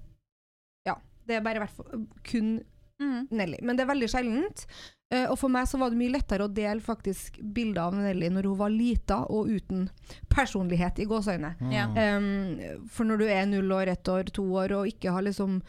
[1.29, 2.59] det er bare i hvert fall kun
[2.99, 3.29] Mm.
[3.31, 3.59] Nelly.
[3.63, 4.65] Men det er veldig sjeldent.
[5.15, 8.29] Uh, og for meg så var det mye lettere å dele faktisk bilder av Nelly
[8.35, 9.87] når hun var lita og uten
[10.29, 11.55] personlighet, i gåseøyne.
[11.63, 11.95] Mm.
[11.97, 15.61] Um, for når du er null år, ett år, to år og ikke har liksom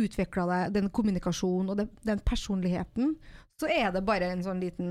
[0.00, 3.12] utvikla deg den kommunikasjonen og den, den personligheten,
[3.60, 4.88] så er det bare en sånn liten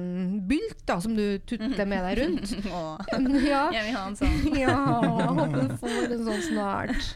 [0.47, 2.53] bylt da, som du tutter med deg rundt.
[2.71, 3.01] Åh,
[3.43, 3.65] ja.
[3.75, 4.37] jeg vil ha en sånn.
[4.63, 4.77] ja,
[5.41, 7.09] håper du får en sånn snart.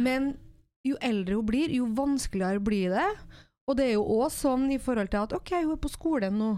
[0.00, 0.32] Men
[0.86, 3.08] jo eldre hun blir, jo vanskeligere blir det.
[3.68, 6.38] Og det er jo òg sånn i forhold til at OK, hun er på skolen
[6.40, 6.50] nå.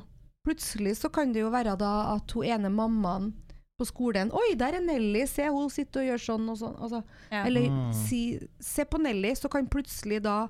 [0.46, 3.30] Plutselig så kan det jo være da at hun ene mammaen
[3.78, 6.76] på skolen Oi, der er Nelly, se hun sitter og gjør sånn og sånn.
[6.78, 7.44] Altså, Ja.
[7.46, 8.22] Eller si,
[8.61, 10.46] se på Nelly, så kan plutselig da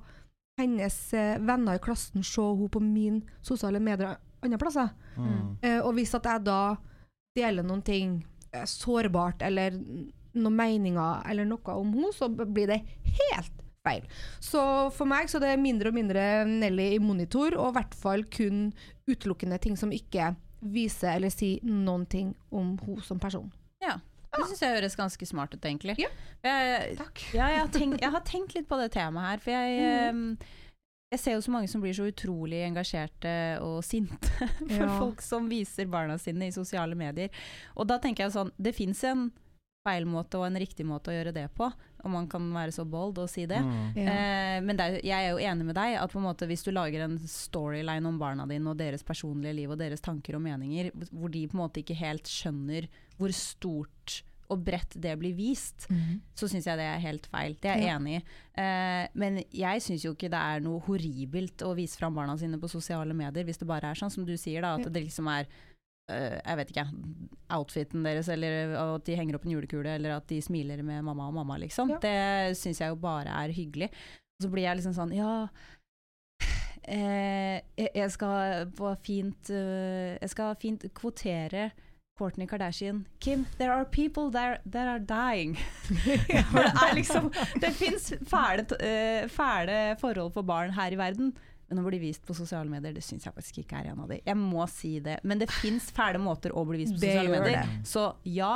[0.59, 4.91] hennes eh, venner i klassen se hun på min sosiale medier andre plasser.
[5.17, 5.57] Mm.
[5.61, 6.75] Eh, og hvis at jeg da
[7.37, 8.19] deler noen ting
[8.51, 9.77] eh, sårbart, eller
[10.33, 12.81] noen meninger eller noe om henne, så blir det
[13.17, 14.05] helt feil.
[14.43, 14.61] Så
[14.95, 18.23] for meg så er det mindre og mindre Nelly i monitor, og i hvert fall
[18.31, 18.69] kun
[19.09, 23.51] utelukkende ting som ikke viser eller sier noen ting om hun som person.
[23.83, 23.97] Ja.
[24.33, 25.93] Det syns jeg høres ganske smart ut, egentlig.
[26.01, 26.07] Ja.
[26.41, 27.19] Jeg, Takk.
[27.35, 30.37] Ja, jeg, har tenkt, jeg har tenkt litt på det temaet her, for jeg Mm.
[31.13, 34.97] jeg ser jo så mange som blir så utrolig engasjerte og sinte for Ja.
[34.97, 37.29] folk som viser barna sine i sosiale medier.
[37.77, 39.27] Og da tenker jeg sånn, det fins en
[39.85, 41.67] feil måte og en riktig måte å gjøre det på,
[42.03, 43.61] og man kan være så bold og si det.
[43.63, 43.95] Mm.
[44.03, 46.63] Eh, men det er, jeg er jo enig med deg at på en måte hvis
[46.67, 50.43] du lager en storyline om barna dine og deres personlige liv og deres tanker og
[50.43, 55.31] meninger, hvor de på en måte ikke helt skjønner hvor stort og bredt det blir
[55.33, 55.87] vist,
[56.37, 57.55] så syns jeg det er helt feil.
[57.63, 57.95] Det er jeg Ja.
[57.97, 58.23] enig i.
[58.61, 62.59] Eh, men jeg syns jo ikke det er noe horribelt å vise fram barna sine
[62.61, 65.25] på sosiale medier, hvis det bare er sånn som du sier, da, at det liksom
[65.31, 65.47] er
[66.09, 66.83] jeg vet ikke,
[67.55, 71.29] outfiten deres, eller at de henger opp en julekule, eller at de smiler med mamma
[71.29, 71.93] og mamma, liksom.
[71.95, 72.01] Ja.
[72.03, 73.87] Det syns jeg jo bare er hyggelig.
[74.35, 75.47] Og så blir jeg liksom sånn, ja
[76.83, 78.67] eh, jeg skal
[79.03, 81.71] fint uh, Jeg skal fint kvotere
[82.13, 83.07] Kourtney Kardashian.
[83.19, 85.57] Kim, there are people there that are dying.
[86.05, 91.33] Det er liksom Det fins fæle, eh, fæle forhold for barn her i verden.
[91.69, 94.11] Men å bli vist på sosiale medier, det syns jeg faktisk ikke er en av
[94.11, 94.19] de.
[94.25, 95.19] Jeg må si det.
[95.23, 97.69] Men det fins fæle måter å bli vist på Det sosiale gjør medier.
[97.71, 97.87] det.
[97.89, 98.53] Så ja,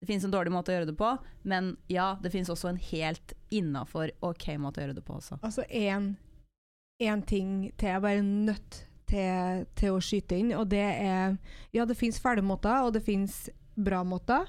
[0.00, 1.10] det fins en dårlig måte å gjøre det på,
[1.48, 5.38] men ja, det fins også en helt innafor ok måte å gjøre det på også.
[5.46, 10.82] Altså én ting til jeg bare er nødt til, til å skyte inn, og det
[10.82, 11.36] er
[11.76, 14.48] Ja, det fins fæle måter, og det fins bra måter,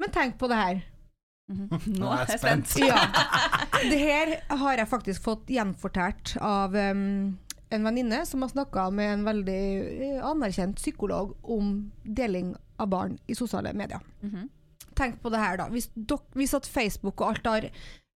[0.00, 0.82] men tenk på det her.
[2.00, 2.76] Nå er jeg spent.
[2.80, 3.00] Ja.
[3.90, 7.38] Det her har jeg faktisk fått gjenfortalt av um,
[7.72, 9.60] en venninne som har snakka med en veldig
[10.08, 14.00] eh, anerkjent psykolog om deling av barn i sosiale medier.
[14.22, 14.48] Mhm.
[14.94, 15.66] Tenk på det her, da.
[15.72, 17.68] Hvis, dok, hvis at Facebook og alt har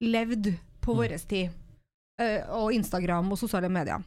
[0.04, 0.50] levd
[0.84, 0.98] på Mm.
[1.00, 1.50] vår tid,
[2.22, 4.04] uh, og Instagram og sosiale medier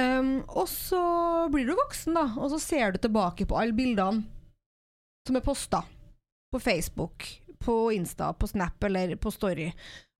[0.00, 1.02] um, Og så
[1.52, 4.24] blir du voksen, da, og så ser du tilbake på alle bildene
[5.28, 5.84] som er posta
[6.52, 7.28] på Facebook,
[7.62, 9.68] på Insta, på Snap eller på Story.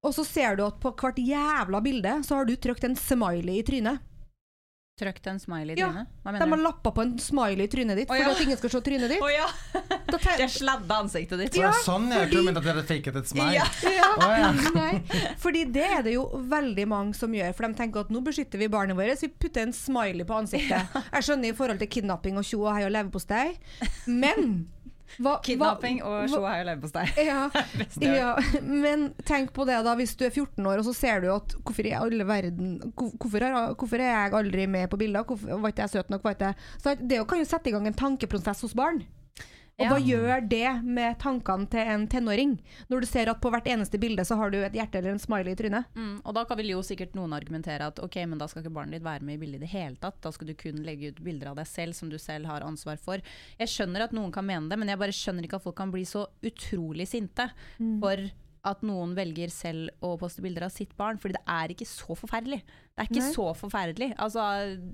[0.02, 3.60] Og så ser du at på hvert jævla bilde så har du trykt en smiley
[3.60, 4.00] i trynet.
[5.00, 6.08] Trykt en smiley i trynet?
[6.26, 8.72] Hva De har lappa på en smiley i trynet ditt Å, for at ingen skal
[8.74, 9.22] se trynet ditt.
[9.24, 9.46] Oh, ja!
[10.10, 11.56] Da ten- De sladda ansiktet ditt.
[11.56, 13.54] Ja, det er sånn jeg tror du mente at dere faket et smile.
[13.56, 13.64] Ja.
[14.02, 14.10] Ja.
[14.18, 14.50] Oh, ja.
[14.76, 17.54] Nei, fordi det er det jo veldig mange som gjør.
[17.56, 20.92] For de tenker at nå beskytter vi barnet vårt, vi putter en smiley på ansiktet.
[21.14, 23.46] Jeg skjønner i forhold til kidnapping og tjo og hei og leverpostei,
[24.10, 24.66] men
[25.18, 27.06] hva, Kidnapping hva- og sjå her og leverpostei.
[27.30, 27.40] ja,
[28.22, 31.30] ja, men tenk på det da hvis du er 14 år og så ser du
[31.34, 35.26] at hvorfor er verden hvorfor er, hvorfor er jeg aldri med på bilder?
[35.28, 36.24] Hvorfor var ikke jeg søt nok?
[36.24, 36.70] Var ikke jeg?
[36.82, 39.02] Så det kan jo sette i gang en tankeprosess hos barn.
[39.80, 42.52] Og hva gjør det med tankene til en tenåring?
[42.92, 45.22] Når du ser at på hvert eneste bilde så har du et hjerte eller en
[45.22, 45.88] smiley i trynet.
[45.96, 48.74] Mm, og da kan vil jo sikkert noen argumentere at ok, men da skal ikke
[48.76, 50.20] barnet ditt være med i bildet i det hele tatt.
[50.22, 53.00] Da skal du kun legge ut bilder av deg selv som du selv har ansvar
[53.00, 53.24] for.
[53.58, 55.94] Jeg skjønner at noen kan mene det, men jeg bare skjønner ikke at folk kan
[55.94, 57.48] bli så utrolig sinte
[58.02, 58.28] for
[58.68, 62.14] at noen velger selv å poste bilder av sitt barn, fordi det er ikke så
[62.14, 62.60] forferdelig.
[62.92, 63.32] Det er ikke Nei.
[63.32, 64.08] så forferdelig.
[64.20, 64.42] Altså,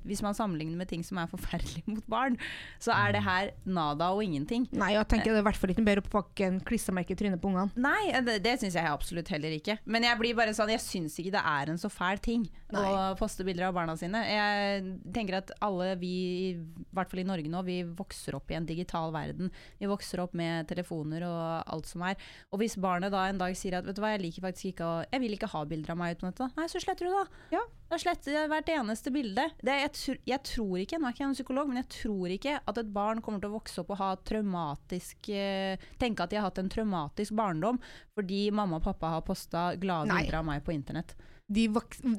[0.07, 2.37] hvis man sammenligner med ting som er forferdelig mot barn,
[2.79, 4.69] så er det her nada og ingenting.
[4.71, 7.19] Nei, jeg tenker det er i hvert fall ikke bedre å pakke en klissemerke i
[7.19, 7.75] trynet på ungene.
[7.75, 9.81] Nei, det, det syns jeg absolutt heller ikke.
[9.91, 12.85] Men jeg blir bare sånn, jeg syns ikke det er en så fæl ting å
[13.19, 14.23] poste bilder av barna sine.
[14.29, 14.83] Jeg
[15.15, 16.15] tenker at alle vi,
[16.55, 19.51] i hvert fall i Norge nå, vi vokser opp i en digital verden.
[19.81, 22.19] Vi vokser opp med telefoner og alt som er.
[22.53, 24.87] Og hvis barnet da en dag sier at vet du hva, jeg liker faktisk ikke
[24.87, 26.57] å Jeg vil ikke ha bilder av meg ute på nettet.
[26.59, 27.25] Nei, så sletter du da.
[27.57, 27.65] Ja.
[27.89, 29.47] Da sletter jeg hvert eneste bilde.
[29.65, 32.35] Det, jeg, tr jeg tror ikke, nå er ikke jeg en psykolog, men jeg tror
[32.35, 36.35] ikke at et barn kommer til å vokse opp og ha traumatisk eh, Tenke at
[36.35, 37.81] de har hatt en traumatisk barndom
[38.19, 41.17] fordi mamma og pappa har posta glade bilder av meg på internett.
[41.49, 41.65] De,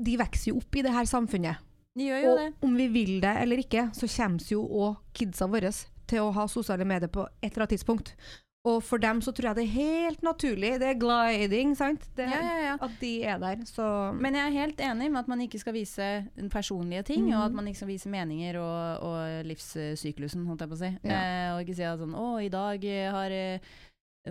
[0.10, 1.62] de vokser jo opp i det her samfunnet.
[2.00, 2.50] De gjør jo Og det.
[2.66, 5.70] om vi vil det eller ikke, så kommer jo òg kidsa våre
[6.10, 8.16] til å ha sosiale medier på et eller annet tidspunkt.
[8.68, 10.74] Og for dem så tror jeg det er helt naturlig.
[10.82, 12.04] Det er gliding, sant?
[12.18, 12.74] Det, Ja, ja, ja.
[12.84, 13.62] At de er der.
[13.66, 17.46] Så Men jeg er helt enig med at man ikke skal vise personlige ting, og
[17.46, 17.56] at Mhm.
[17.56, 20.92] man ikke skal vise meninger og, og livssyklusen, holdt jeg på å si.
[21.04, 22.84] Eh, og ikke si at sånn Å, i dag
[23.16, 23.60] har eh,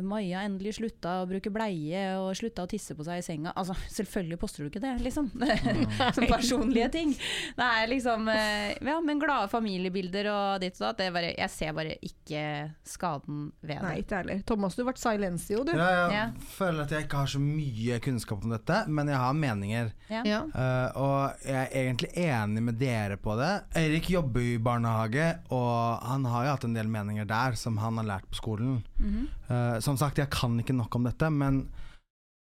[0.05, 3.53] Maja endelig slutta å bruke bleie og slutta å tisse på seg i senga.
[3.59, 5.31] Altså, selvfølgelig poster du ikke det, liksom.
[6.17, 7.13] Som personlige ting.
[7.59, 11.05] Det er liksom eh, Ja, men glade familiebilder og ditt og datt.
[11.39, 12.43] Jeg ser bare ikke
[12.89, 14.05] skaden ved Nei, det.
[14.07, 14.43] ikke heller.
[14.49, 15.73] Thomas, du ble silencio, du.
[15.77, 16.25] Ja, jeg Ja.
[16.57, 19.93] føler at jeg ikke har så mye kunnskap om dette, men jeg har meninger.
[20.11, 20.23] Ja.
[20.49, 23.53] Eh, og jeg er egentlig enig med dere på det.
[23.79, 27.97] Eirik jobber i barnehage, og han har jo hatt en del meninger der som han
[28.01, 28.83] har lært på skolen.
[28.99, 29.29] Mhm.
[29.49, 31.65] Eh, som sagt, jeg kan ikke nok om dette, men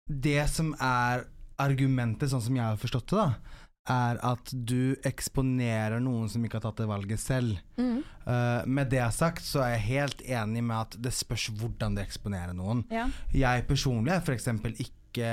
[0.07, 1.25] det som er
[1.59, 6.59] argumentet, sånn som jeg har forstått det, da, er at du eksponerer noen som ikke
[6.59, 7.59] har tatt det valget selv.
[7.79, 8.01] Mm.
[8.27, 12.03] Uh, med det sagt så er jeg helt enig med at det spørs hvordan du
[12.03, 12.83] eksponerer noen.
[12.91, 13.07] Ja.
[13.31, 14.49] Jeg personlig er f.eks.
[14.83, 15.31] ikke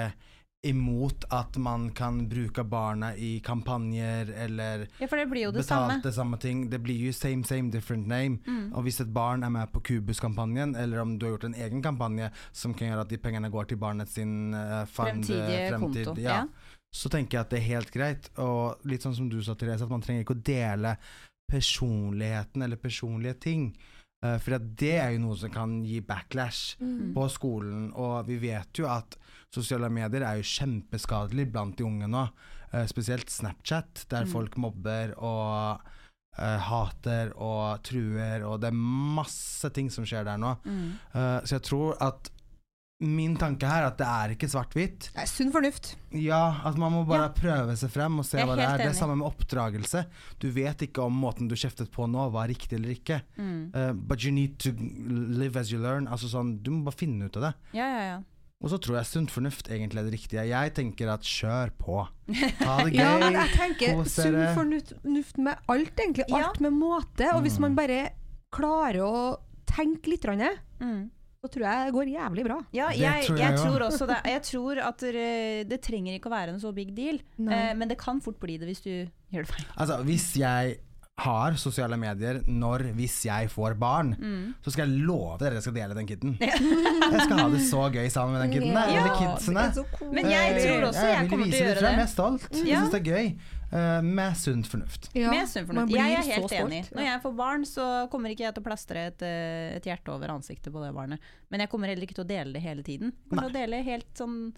[0.64, 5.62] imot at man kan bruke barna i kampanjer eller ja, for det blir jo det
[5.64, 6.12] betalte samme.
[6.16, 6.62] samme ting.
[6.72, 8.38] Det blir jo same, same, different name.
[8.46, 8.72] Mm.
[8.74, 11.82] Og hvis et barn er med på Kubus-kampanjen, eller om du har gjort en egen
[11.84, 15.68] kampanje som kan gjøre at de pengene går til barnet sin uh, fund, eh, Fremtidige
[15.74, 16.20] fremtid, konto.
[16.22, 16.72] ja, Ja.
[16.94, 18.30] så tenker jeg at det er helt greit.
[18.38, 20.96] Og litt sånn som du sa, Therese, at man trenger ikke å dele
[21.50, 23.68] personligheten eller personlige ting.
[24.24, 27.12] Uh, for det er jo noe som kan gi backlash Mm.
[27.14, 27.90] på skolen.
[27.94, 29.16] Og vi vet jo at
[29.54, 32.26] sosiale medier er jo kjempeskadelig blant de unge nå.
[32.74, 34.32] Eh, spesielt Snapchat, der Mm.
[34.32, 35.80] folk mobber og
[36.38, 40.56] uh, hater og truer, og det er masse ting som skjer der nå.
[40.66, 40.88] Mm.
[41.14, 42.30] Uh, så jeg tror at
[43.04, 45.08] Min tanke her er at det er ikke svart-hvitt.
[45.18, 45.96] er Sunn fornuft.
[46.14, 47.28] Ja, at man må bare Ja.
[47.34, 48.70] prøve seg frem og se hva det er.
[48.70, 48.76] er.
[48.78, 48.96] Det er enig.
[48.96, 50.04] samme med oppdragelse.
[50.38, 53.20] Du vet ikke om måten du kjeftet på nå var riktig eller ikke.
[53.36, 53.74] Mm.
[53.74, 54.70] Uh, but you need to
[55.10, 56.06] live as you learn.
[56.06, 57.54] Altså sånn, Du må bare finne ut av det.
[57.74, 58.22] Ja, ja, ja.
[58.64, 60.44] Og så tror jeg sunt fornuft egentlig er det riktige.
[60.48, 61.98] Jeg tenker at kjør på.
[62.62, 63.00] Ta det gøy.
[63.02, 66.24] Ja, men jeg tenker sunn fornuft med alt, egentlig.
[66.32, 66.46] Ja.
[66.48, 67.28] Alt med måte.
[67.36, 67.66] Og hvis Mm.
[67.68, 67.98] man bare
[68.54, 69.18] klarer å
[69.68, 70.40] tenke litt, grann,
[70.80, 71.10] Mm.
[71.44, 72.56] så tror jeg det går jævlig bra.
[72.72, 74.18] Ja, Det jeg, tror jeg, jeg tror også det.
[74.32, 77.52] Jeg tror at det, det trenger ikke å være en så big deal, Nei.
[77.70, 78.90] eh, men det kan fort bli det hvis du
[79.30, 79.66] gjør det feil.
[79.76, 80.78] Altså, hvis jeg
[81.22, 84.54] har sosiale medier når hvis jeg får barn, Mm.
[84.64, 86.32] så skal jeg love dere at jeg skal dele den kiden.
[86.40, 88.72] Jeg skal ha det så gøy sammen med den kiden.
[88.74, 89.64] Ja, eller kidsene.
[90.10, 91.92] Men jeg tror også jeg jeg kommer til å vise gjøre frem.
[91.92, 92.02] Jeg det.
[92.02, 92.48] er stolt.
[92.50, 93.28] Jeg syns det er gøy.
[93.74, 95.08] Uh, med sunt fornuft.
[95.18, 95.94] Ja, Med sunn fornuft.
[95.94, 96.52] Jeg er helt stolt.
[96.60, 96.82] enig.
[96.94, 100.12] Når jeg får barn, så kommer ikke jeg til å plastre et, eh, et hjerte
[100.14, 101.18] over ansiktet på det barnet.
[101.50, 103.10] Men jeg kommer heller ikke til å dele det hele tiden.
[103.14, 104.54] Jeg kommer til å dele helt sånn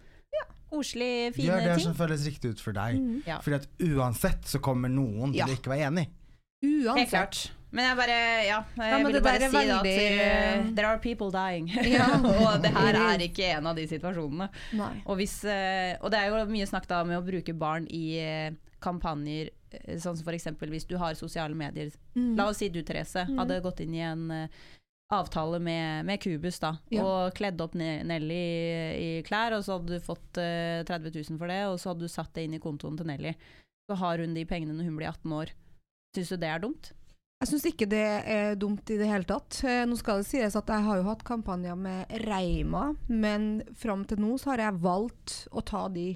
[0.71, 1.47] koselig, fine ting.
[1.49, 1.85] Gjør det ting.
[1.87, 2.97] som føles riktig ut for deg.
[3.01, 3.23] Mm.
[3.27, 3.39] Ja.
[3.41, 5.47] Fordi at uansett så kommer noen til Ja.
[5.47, 6.09] å ikke være enig.
[6.65, 6.99] Uansett.
[6.99, 7.41] Helt klart.
[7.77, 11.31] Men jeg bare, ja, jeg ja, ville bare si veldig- at uh, there are people
[11.35, 11.67] dying.
[11.97, 12.07] Ja.
[12.47, 14.49] og det her er ikke en av de situasjonene.
[15.05, 18.05] Og, hvis, uh, og det er jo mye snakk da med å bruke barn i
[18.23, 20.49] uh, kampanjer, eh, sånn som f.eks.
[20.63, 21.91] hvis du har sosiale medier.
[22.15, 22.35] Mm.
[22.39, 24.49] La oss si du, Therese, hadde gått inn i en eh,
[25.13, 27.05] avtale med, med Kubus, da, Ja.
[27.05, 31.39] og kledd opp Nelly i, i klær, og så hadde du fått eh, 30 000
[31.41, 33.35] for det, og så hadde du satt det inn i kontoen til Nelly.
[33.87, 35.53] Så har hun de pengene når hun blir 18 år.
[36.17, 36.93] Syns du det er dumt?
[37.43, 39.59] Jeg syns ikke det er dumt i det hele tatt.
[39.69, 44.07] Eh, Nå skal det sies at jeg har jo hatt kampanjer med Reima, men fram
[44.09, 46.15] til nå så har jeg valgt å ta de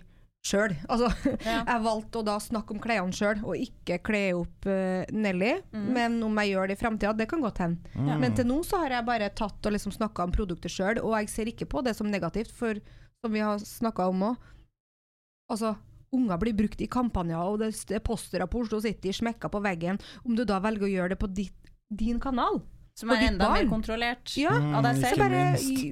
[0.49, 0.73] sjøl.
[0.89, 1.11] Altså,
[1.45, 1.59] Ja.
[1.69, 5.51] jeg valgte å da snakke om klærne sjøl, og ikke kle opp uh, Nelly.
[5.77, 5.85] Mm.
[5.99, 7.93] Men om jeg gjør det i framtida, det kan godt hende.
[7.93, 8.09] Mm.
[8.25, 11.19] Men til nå så har jeg bare tatt og liksom snakka om produktet sjøl, og
[11.19, 12.81] jeg ser ikke på det som negativt, for
[13.21, 14.49] som vi har snakka om òg
[15.51, 15.75] Altså,
[16.17, 20.01] unger blir brukt i kampanjer, og det er postere på Oslo City smekka på veggen.
[20.25, 22.63] Om du da velger å gjøre det på ditt, din kanal
[23.01, 25.19] Som er enda enda mer kontrollert Ja, Mm, av deg selv.
[25.23, 25.43] bare.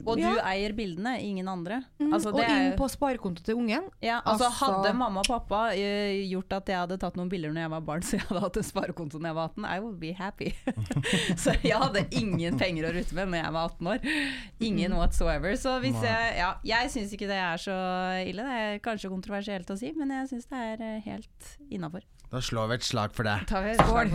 [0.07, 0.35] Og du ja.
[0.51, 1.81] eier bildene, ingen andre.
[1.99, 3.89] Mm, Altså, og det inn på sparekonto til ungen.
[4.05, 7.51] Ja, altså Altså- Hadde mamma og pappa eh, gjort at jeg hadde tatt noen bilder
[7.55, 9.79] når jeg var barn, så jeg hadde hatt en sparekonto når jeg var 18, I
[9.81, 10.53] would be happy.
[11.43, 13.99] så jeg hadde ingen penger å rutte med når jeg var 18 år.
[14.61, 15.57] Ingen whatsoever.
[15.57, 17.75] Så hvis jeg Ja, jeg syns ikke det er så
[18.29, 18.45] ille.
[18.45, 22.03] Det er kanskje kontroversielt å si, men jeg syns det er eh, helt innafor.
[22.31, 23.39] Da slår vi et slag for det.
[23.49, 24.11] Skål.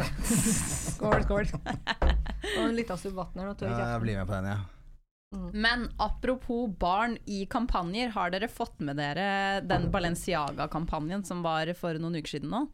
[0.94, 2.10] skål, skål.
[2.58, 3.50] Og en liten subb vann her.
[3.50, 4.02] nå, Ja, jeg jeg.
[4.06, 4.60] blir med på den, ja.
[5.54, 11.98] Men apropos barn i kampanjer, har dere fått med dere den Balenciaga-kampanjen som var for
[11.98, 12.68] noen uker siden nå?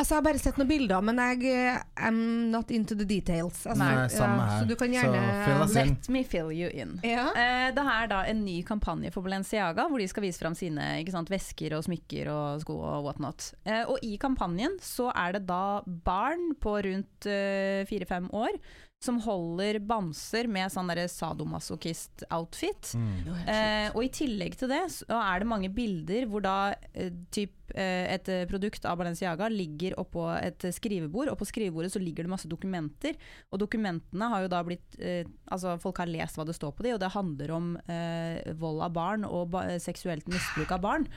[0.00, 3.66] Altså, jeg har bare sett noen bilder, men jeg er I'm not into the details.
[3.66, 4.62] Altså, Nei, samme ja, her.
[4.62, 5.74] Så du kan gjerne fill.
[5.76, 6.94] Let me fill you in.
[7.04, 7.26] ja.
[7.36, 10.86] Eh, det er da en ny kampanje for Balenciaga, hvor de skal vise fram sine
[11.02, 13.50] ikke sant, vesker og smykker og sko og whatnot.
[13.66, 18.56] Eh, og i kampanjen så er det da barn på rundt eh, fire-fem år
[19.00, 22.90] som holder bamser med sånn sadomasochist-outfit.
[23.00, 23.30] Mm.
[23.48, 27.72] Eh, og i tillegg til det så er det mange bilder hvor da eh, typ,
[27.72, 32.28] eh, et eh, produkt av Balenciaga ligger oppå et skrivebord, og på skrivebordet så ligger
[32.28, 33.16] det masse dokumenter.
[33.48, 36.84] Og dokumentene har jo da blitt eh, Altså folk har lest hva det står på
[36.84, 41.08] de, og det handler om eh, vold av barn og ba seksuelt misbruk av barn.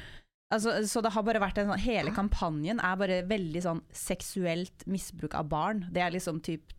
[0.53, 4.85] Altså, så det har bare vært en sånn Hele kampanjen er bare veldig sånn seksuelt
[4.89, 5.87] misbruk av barn.
[5.93, 6.75] Det er liksom typ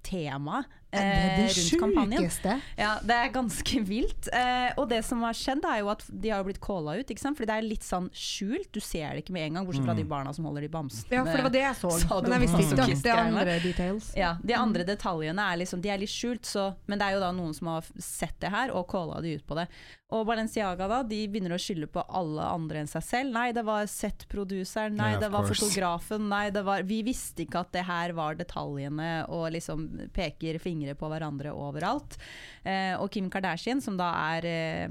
[0.95, 1.15] tema.
[1.15, 2.23] Det er det rundt kampanjen.
[2.25, 2.55] sjukeste.
[2.81, 4.29] Ja, det er ganske vilt.
[4.33, 7.11] Eh, og det som har skjedd, er jo at de har blitt calla ut.
[7.11, 7.39] Ikke sant?
[7.39, 8.71] Fordi det er litt sånn skjult.
[8.75, 11.11] Du ser det ikke med en gang, bortsett fra de barna som holder i bamsen.
[11.13, 11.91] Ja, for det var det jeg så.
[12.05, 14.13] så Men jeg visste ikke at det andre details.
[14.19, 17.25] Ja, De andre detaljene er liksom De er litt skjult, så, men det er jo
[17.25, 19.69] da noen som har sett det her og calla de ut på det.
[20.15, 23.33] Og Balenciaga da, de begynner å skylde på alle andre enn seg selv.
[23.35, 25.65] Nei, det var set-produseren, nei, Yeah, det var course.
[25.65, 29.85] fotografen, nei, det var Vi visste ikke at det her var detaljene, og liksom
[30.15, 32.19] peker fingre på hverandre overalt.
[32.65, 34.89] Eh, og Kim Kardashian, som da er eh,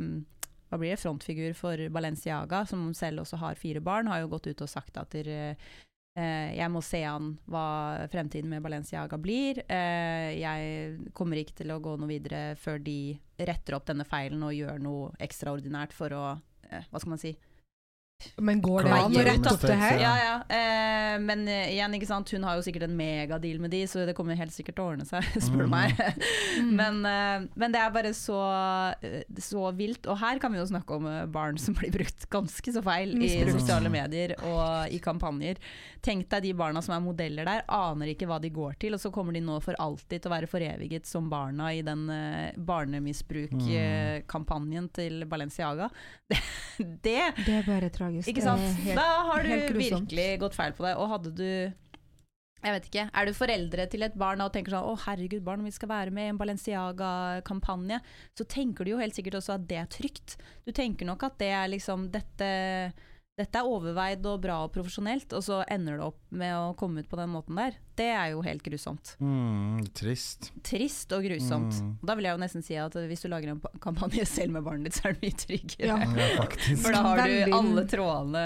[0.69, 4.47] hva blir det, frontfigur for Balenciaga, som selv også har fire barn, har jo gått
[4.47, 5.55] ut og sagt at der,
[6.17, 9.63] eh, jeg må se an hva fremtiden med Balenciaga blir.
[9.67, 14.43] Eh, jeg kommer ikke til å gå noe videre før de retter opp denne feilen
[14.43, 16.25] og gjør noe ekstraordinært for å
[16.69, 17.35] eh, Hva skal man si?
[18.37, 19.97] Men går det an å rette opp det her?
[20.01, 20.13] Ja.
[20.19, 20.35] Ja.
[20.47, 22.31] Eh, men eh, igjen, ikke sant?
[22.33, 24.87] hun har jo sikkert en megadeal med de, så det kommer helt sikkert til å
[24.93, 25.89] ordne seg, spør du meg.
[26.79, 28.39] men, eh, men det er bare så,
[29.03, 30.03] eh, så vilt.
[30.11, 33.09] Og her kan vi jo snakke om eh, barn som blir brukt ganske så feil
[33.23, 34.63] i sosiale medier og
[34.93, 35.55] i kampanjer.
[36.03, 39.01] Tenk deg de barna som er modeller der, aner ikke hva de går til, og
[39.01, 42.51] så kommer de nå for alltid til å være foreviget som barna i den eh,
[42.57, 45.87] barnemisbruk-kampanjen til Balenciaga.
[46.29, 46.37] Det,
[47.07, 48.12] det Det er bare tragisk.
[48.21, 48.61] Ikke sant?
[48.85, 50.95] helt- da har du virkelig gått feil på det.
[50.97, 51.73] Og hadde du
[52.63, 55.65] jeg vet ikke, Er du foreldre til et barn og tenker sånn å herregud, barn,
[55.65, 57.99] vi skal være med i en Balenciaga-kampanje,
[58.37, 60.37] så tenker du jo helt sikkert også at det er trygt.
[60.65, 62.93] Du tenker nok at det er liksom dette,
[63.33, 67.01] dette er overveid og bra og profesjonelt, og så ender det opp med å komme
[67.01, 67.79] ut på den måten der.
[67.97, 69.15] Det er jo helt grusomt.
[69.17, 70.51] Mm, trist.
[70.65, 71.79] Trist og grusomt.
[71.81, 71.95] Mm.
[72.05, 74.91] Da vil jeg jo nesten si at hvis du lager en kampanje selv med barnet
[74.91, 75.89] ditt, så er det mye tryggere.
[75.89, 76.29] Ja.
[76.37, 76.47] Ja.
[76.83, 78.45] For da har du alle trådene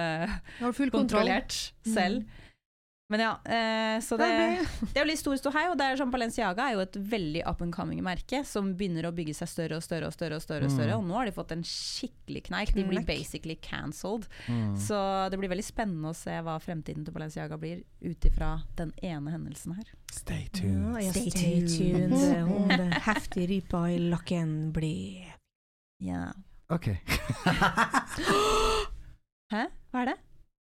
[0.95, 2.23] kontrollert selv.
[3.09, 4.25] Men ja, eh, så det,
[4.81, 7.43] det er jo litt stor ståhei, og det er sånn Balenciaga er jo et veldig
[7.47, 10.35] up and coming merke som begynner å bygge seg større og større og større.
[10.35, 12.73] Og større og større, og nå har de fått en skikkelig kneik.
[12.75, 14.27] De blir basically cancelled.
[14.51, 14.75] Mm.
[14.83, 14.99] Så
[15.31, 19.31] det blir veldig spennende å se hva fremtiden til Balenciaga blir, ut ifra den ene
[19.37, 19.87] hendelsen her.
[20.11, 20.99] Stay tuned.
[20.99, 22.11] ja, Stay stay tuned.
[22.11, 22.51] tuned.
[22.59, 25.31] Om det heftige rypa i lakken blir
[26.03, 26.27] Ja.
[26.67, 26.91] Ok.
[29.55, 29.63] Hæ?
[29.95, 30.17] Hva er det?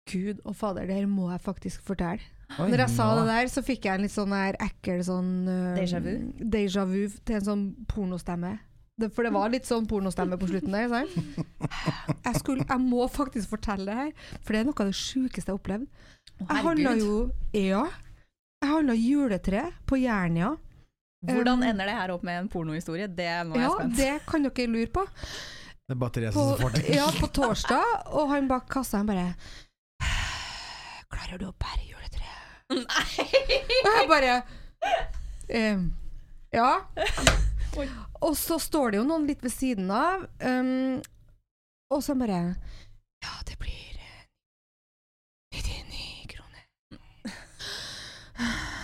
[0.09, 2.23] Gud og fader, det her må jeg faktisk fortelle.
[2.59, 5.29] Oi, Når jeg sa det der, så fikk jeg en litt sånn der ekkel sånn
[5.47, 6.15] uh, Déjà vu?
[6.51, 8.57] déjà vu til en sånn pornostemme.
[8.99, 10.89] Det, for det var litt sånn pornostemme på slutten der.
[10.91, 11.45] Sånn.
[12.25, 14.11] Jeg, skulle, jeg må faktisk fortelle det her,
[14.43, 15.87] for det er noe av det sjukeste jeg har opplevd.
[16.41, 17.15] Jeg handla jo
[17.55, 17.85] Ja.
[18.61, 20.51] Jeg handla juletre på Jernia.
[21.25, 23.07] Hvordan ender det her opp med en pornohistorie?
[23.07, 23.97] Det er nå er Ja, jeg spent.
[23.97, 25.03] det kan dere lure på.
[25.07, 26.83] Det er batteriet som får det.
[26.97, 29.29] ja, på torsdag, og han bak kassa han bare
[31.11, 32.37] Klarer du å bære juletreet?
[32.71, 34.35] Og jeg bare
[35.51, 35.89] ehm,
[36.55, 36.71] Ja.
[38.21, 40.99] Og så står det jo noen litt ved siden av, um,
[41.91, 42.41] og så bare
[43.23, 44.25] Ja, det blir eh,
[45.55, 46.63] 99 kroner.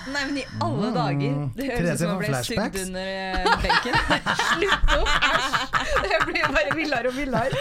[0.07, 1.39] Nei, men i alle dager!
[1.57, 3.93] Det høres ut som å ble sugd under eh, benken.
[4.53, 5.11] Slutt opp!
[5.27, 5.67] Æsj!
[6.07, 7.55] Det blir jo bare villere og villere.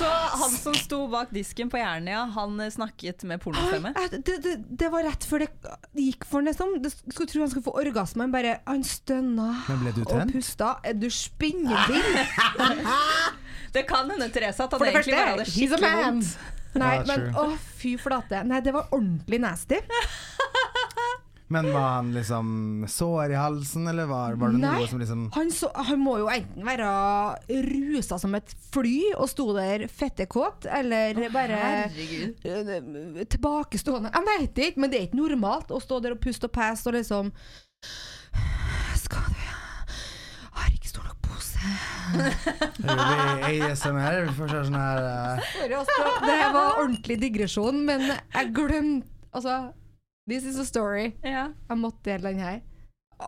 [0.00, 0.08] Så
[0.40, 3.92] han som sto bak disken på Jernia, han eh, snakket med pornostemme?
[4.14, 5.50] Det, det, det var rett før det
[5.98, 6.78] gikk for nesten.
[6.84, 10.32] Det skulle tro han skulle få orgasme, men bare Han stønna Men ble du og
[10.32, 10.76] pusta.
[10.86, 12.00] Er du spinnvill?
[13.74, 16.32] Det kan hende Therese at han egentlig bare hadde skikkelig vondt.
[16.78, 17.48] Nei, Ja, men å,
[17.80, 18.44] fy flate.
[18.46, 19.80] Nei, det var ordentlig nasty.
[21.50, 24.74] Men var han liksom sår i halsen, eller var, var det Nei.
[24.78, 26.90] noe som liksom Han, så, han må jo enten være
[27.66, 32.46] rusa som et fly og sto der fettekåt, eller bare Herregud.
[32.46, 34.12] øh, tilbakestående.
[34.14, 36.86] Jeg vet ikke, men det er ikke normalt å stå der og puste og pese
[36.86, 37.32] og liksom
[39.02, 39.42] Skal du
[40.54, 41.58] Har ikke stor nok pose.
[41.58, 41.99] Gjør vi
[42.90, 44.26] ASMR?
[44.28, 45.44] Vi får se sånn her uh...
[46.24, 49.52] Det her var ordentlig digresjon, men jeg glemte Altså,
[50.26, 51.12] this is a story.
[51.22, 51.44] Ja.
[51.70, 52.56] Jeg måtte dele den her.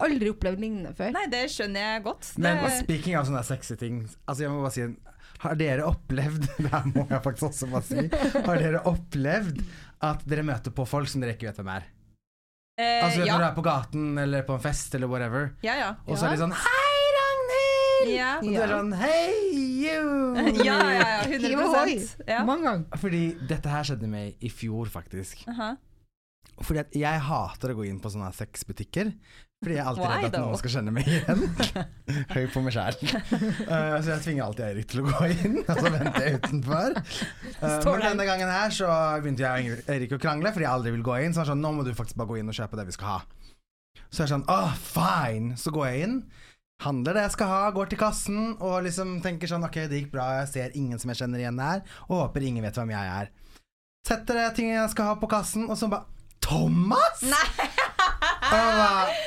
[0.03, 1.12] Aldri opplevd lignende før.
[1.14, 2.30] Nei, det skjønner jeg godt.
[2.43, 4.97] Men det, speaking av sånne sexy ting Altså jeg må bare si en-
[5.45, 8.07] Har dere opplevd Det her må jeg faktisk også bare si
[8.49, 9.61] Har dere opplevd
[10.03, 11.85] at dere møter på folk som dere ikke vet hvem er?
[12.80, 13.37] eh, Altså ja.
[13.37, 15.91] Når du er på gaten eller på en fest eller whatever ja, ja.
[16.09, 16.82] Og så er det sånn Hei
[18.03, 18.18] Ragnhild!
[18.18, 18.32] Ja.
[18.42, 19.30] Og du er sånn Hei
[19.82, 20.03] you!
[20.66, 22.42] Ja, ja, ja, 100 ja.
[22.48, 23.00] Mange ganger.
[23.00, 25.74] Fordi dette her skjedde meg i fjor faktisk Aha.
[26.62, 29.09] Fordi at jeg hater å gå inn på sånne sexbutikker.
[29.62, 30.50] Fordi jeg er alltid Why redd at though?
[30.50, 31.42] noen skal kjenne meg igjen.
[32.34, 32.96] Høy på meg sjæl.
[32.98, 36.96] så jeg tvinger alltid Eirik til å gå inn, og så venter jeg utenfor.
[37.62, 38.90] Uh, men denne gangen her så
[39.22, 41.34] begynte jeg og Eirik å krangle fordi jeg aldri vil gå inn.
[41.34, 42.96] Så han sa sånn, nå må du faktisk bare gå inn og kjøpe det vi
[42.98, 43.20] skal ha.
[44.12, 45.57] Så jeg er sånn Åh, fine.
[45.62, 46.16] Så går jeg inn.
[46.83, 50.12] Handler det jeg skal ha, går til kassen og liksom tenker sånn Ok, det gikk
[50.14, 53.12] bra, jeg ser ingen som jeg kjenner igjen her, og håper ingen vet hvem jeg
[53.20, 53.30] er.
[54.09, 56.09] Setter det tingene jeg skal ha på kassen, og så bare
[56.43, 57.22] Thomas!
[57.22, 57.49] Nei!
[58.51, 59.18] Og jeg bare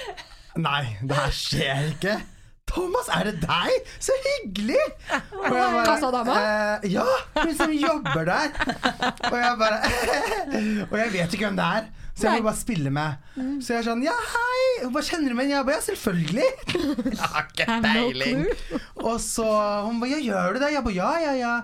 [0.56, 2.16] Nei, det her skjer ikke.
[2.68, 3.90] Thomas, er det deg?
[4.04, 4.82] Så hyggelig!
[5.12, 6.36] Og jeg bare, Kassadama?
[6.40, 7.06] eh, ja,
[7.38, 8.56] hun som jobber der.
[9.30, 9.80] Og jeg bare
[10.92, 11.88] Og jeg vet ikke hvem det er.
[12.16, 13.24] Så jeg må bare spille med.
[13.60, 14.60] Så jeg er sånn Ja, hei!
[14.86, 15.50] Hun bare kjenner du meg?
[15.52, 16.52] Jeg bare, ja, selvfølgelig.
[17.12, 18.46] Jeg har ikke peiling.
[19.04, 19.48] Og så
[19.88, 20.76] hun bare Ja, gjør du det?
[20.78, 21.56] Jeg bare ja, ja, ja.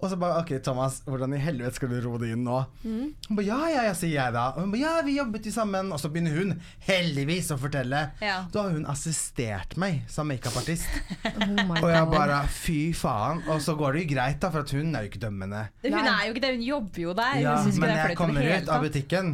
[0.00, 2.56] Og så bare OK, Thomas, hvordan i helvete skal du ro det inn nå?
[2.86, 4.46] Hun bare ja, ja, ja, sier jeg da.
[4.54, 5.90] Og hun bare ja, vi jobbet jo sammen.
[5.92, 6.54] Og så begynner hun
[6.86, 8.00] heldigvis å fortelle.
[8.24, 8.38] Ja.
[8.48, 10.88] Da har hun assistert meg som makeupartist.
[11.30, 13.44] Oh my Og jeg bare fy faen.
[13.52, 15.66] Og så går det jo greit, da, for at hun er jo ikke dømmende.
[15.84, 17.36] Hun er jo ikke det, hun jobber jo der.
[17.44, 18.88] Ja, men jeg kommer ut av tatt.
[18.88, 19.32] butikken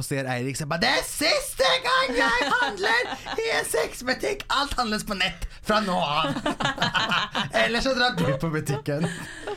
[0.00, 4.46] og ser Eirik så bare Det er siste gang jeg handler i en sexbutikk!
[4.56, 6.34] Alt handles på nett fra nå av!
[7.62, 9.06] Eller så drar du på butikken.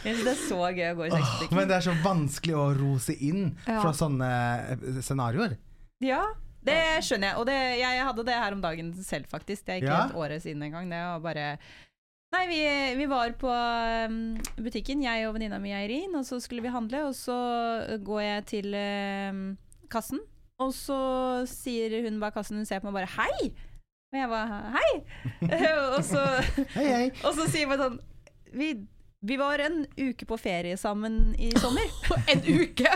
[0.04, 1.58] Jeg synes det er så gøy å gå i sexbutikken.
[1.60, 3.80] men det er så vanskelig å rose inn Ja.
[3.82, 4.30] fra sånne
[4.76, 5.56] eh, scenarioer.
[6.04, 6.22] Ja,
[6.64, 7.40] det skjønner jeg.
[7.40, 9.66] Og det, jeg hadde det her om dagen selv, faktisk.
[9.66, 10.04] Det er ikke Ja?
[10.10, 10.92] et året siden engang.
[10.92, 11.48] Det var bare
[12.34, 12.62] Nei, vi,
[12.98, 13.46] vi var på
[14.10, 14.16] um,
[14.58, 17.36] butikken, jeg og venninna mi Eirin, og så skulle vi handle, og så
[18.02, 19.42] går jeg til um,
[19.94, 20.18] kassen,
[20.64, 21.00] og så
[21.50, 23.52] sier hun bak kassen, hun ser på meg bare 'hei'.
[24.14, 24.98] Og jeg bare 'hei'.
[25.98, 26.24] og, så,
[26.76, 27.06] Hei, hei.
[27.28, 28.02] og så sier hun sånn
[28.54, 28.74] vi,
[29.26, 31.90] vi var en uke på ferie sammen i sommer.
[32.32, 32.92] en uke?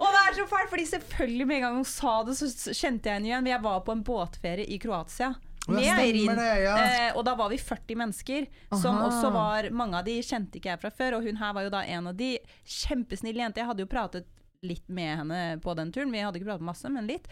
[0.00, 3.10] Og det er så fælt, fordi selvfølgelig med en gang hun sa det, så kjente
[3.10, 3.48] jeg henne igjen.
[3.50, 5.34] Jeg var på en båtferie i Kroatia.
[5.68, 6.36] Eirin.
[6.36, 6.76] det, ja.
[6.80, 8.46] Eh, og da var vi 40 mennesker,
[8.80, 11.66] som også var Mange av de kjente ikke jeg fra før, og hun her var
[11.66, 12.32] jo da en av de.
[12.64, 13.60] Kjempesnill jente.
[13.60, 14.28] Jeg hadde jo pratet
[14.66, 16.12] litt med henne på den turen.
[16.12, 17.28] Vi hadde ikke pratet masse, men litt.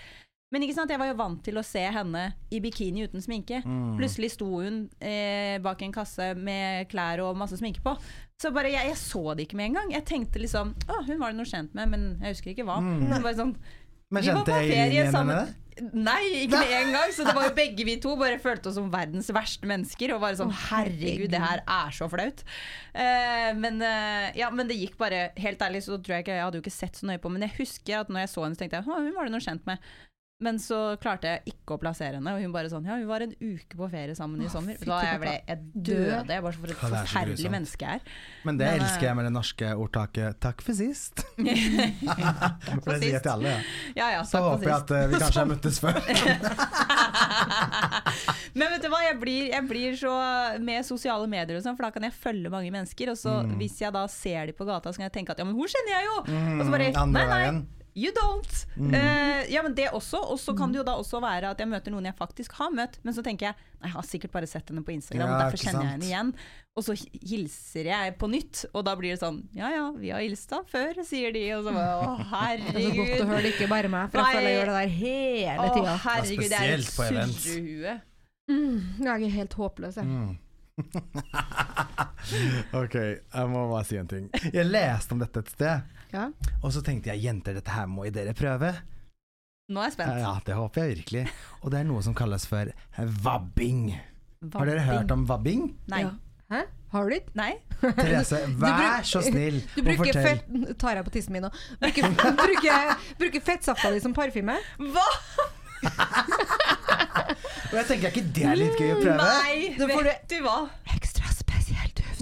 [0.49, 2.22] Men ikke sant, jeg var jo vant til å se henne
[2.55, 3.61] i bikini uten sminke.
[3.68, 3.99] Mm.
[3.99, 7.93] Plutselig sto hun eh, bak en kasse med klær og masse sminke på.
[8.41, 9.93] Så bare, jeg, jeg så det ikke med en gang.
[9.99, 12.79] Jeg tenkte liksom Å, hun var det noe kjent med, men jeg husker ikke hva.
[12.81, 13.11] Mm.
[13.11, 13.55] Så bare sånn,
[14.09, 15.41] Men var kjente ferie igjen henne?
[15.93, 17.12] Nei, ikke med en gang.
[17.14, 20.14] Så det var jo begge vi to bare følte oss som verdens verste mennesker.
[20.14, 22.45] Og bare sånn herregud, det her er så flaut.
[22.95, 26.43] Uh, men, uh, ja, men det gikk bare Helt ærlig så tror jeg ikke Jeg
[26.43, 28.57] hadde jo ikke sett så nøye på, men jeg husker at når jeg så henne,
[28.57, 29.91] så tenkte jeg hun var det noe kjent med.
[30.39, 33.24] Men så klarte jeg ikke å plassere henne, og hun bare sånn Ja, vi var
[33.24, 34.76] en uke på ferie sammen i sommer.
[34.86, 36.28] Da jeg ble jeg døde.
[36.30, 38.12] Jeg bare så for et er forferdelig menneske jeg er.
[38.47, 41.24] Men det Men, elsker eh, jeg med det norske ordtaket 'takk for sist'.
[42.68, 43.51] takk for det sier jeg til alle.
[43.51, 43.59] Ja.
[43.99, 45.99] Ja, ja, Så håper jeg at eh, vi kanskje har møttes før.
[48.55, 50.14] Men vet du hva, jeg blir, jeg blir så
[50.62, 53.11] med sosiale medier og sånn, for da kan jeg følge mange mennesker.
[53.11, 53.57] Og så Mm.
[53.59, 55.66] hvis jeg da ser de på gata, så kan jeg tenke at ja, men hun
[55.66, 56.16] kjenner jeg jo!
[56.22, 57.64] og så bare Mm, nei, nei.
[57.99, 58.53] You don't!
[58.76, 58.92] Mm.
[58.94, 60.20] Uh, ja, men det også.
[60.30, 62.70] Og så kan det jo da også være at jeg møter noen jeg faktisk har
[62.74, 65.28] møtt, men så tenker jeg nei, jeg har sikkert bare sett henne på Instagram, Ja,
[65.34, 66.30] og derfor kjenner jeg henne igjen.
[66.78, 70.22] Og så hilser jeg på nytt, og da blir det sånn ja ja, vi har
[70.22, 71.42] hilst da før, sier de.
[71.57, 72.01] Og så bare å
[72.68, 74.68] Det er så godt å høre det ikke bare meg, for jeg føler jeg gjør
[74.70, 75.61] det der hele Å
[76.07, 77.40] herregud, det er et spesielt på events.
[77.49, 77.94] surrehue.
[78.49, 80.07] Mm, jeg er helt håpløs, jeg.
[80.07, 80.32] Mm.
[82.80, 84.28] ok, jeg må bare si en ting.
[84.55, 85.76] Jeg leste om dette et sted,
[86.13, 86.29] Ja.
[86.63, 88.73] og så tenkte jeg jenter, dette her må dere prøve.
[89.69, 90.21] Nå er jeg spent.
[90.23, 91.27] Ja, det håper jeg virkelig.
[91.61, 93.91] Og det er noe som kalles for vabbing.
[94.55, 95.75] Har dere hørt om vabbing?
[95.93, 96.07] Nei.
[96.07, 96.15] Ja.
[96.49, 96.63] Hæ?
[96.93, 97.35] Har du ikke?
[97.37, 97.51] Nei?
[97.83, 100.47] Therese, vær så snill Du bruker fett
[100.81, 101.51] Tar jeg på tissen min nå?
[101.83, 104.57] Bruker, bruker, bruker fettsafta di som parfyme?
[104.81, 105.05] Hva?!
[107.69, 109.21] Og jeg tenker ikke det er litt gøy å prøve?
[109.21, 109.57] Nei!
[110.09, 110.57] Vet du hva?
[110.97, 111.18] Ekstra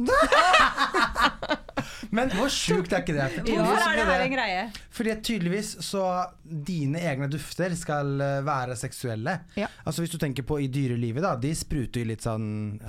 [0.01, 1.63] duft.
[2.17, 3.27] Men hvor sjukt er ikke det?
[3.35, 4.65] For Hvorfor er det her en greie?
[4.95, 6.03] Fordi tydeligvis så
[6.45, 9.39] dine egne dufter skal eh, være seksuelle.
[9.59, 9.69] Ja.
[9.85, 11.35] Altså Hvis du tenker på i dyrelivet, da.
[11.41, 12.47] De spruter jo litt sånn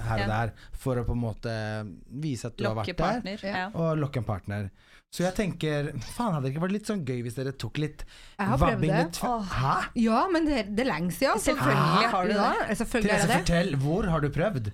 [0.08, 1.56] her og der for å på en måte
[2.24, 3.42] vise at du har vært partner.
[3.42, 3.74] der.
[3.76, 4.70] Og lokke en partner.
[5.16, 8.02] Så jeg tenker Faen, hadde det ikke vært litt sånn gøy hvis dere tok litt
[8.38, 8.90] Jeg har prøvd det.
[9.56, 9.76] Hæ?
[10.04, 11.40] Ja, men det, det er lenge siden.
[11.40, 12.36] så- Selvfølgelig har du det.
[12.36, 13.40] Ja, selvfølgelig Therese, er det det.
[13.46, 13.72] fortell.
[13.86, 14.66] Hvor har du prøvd?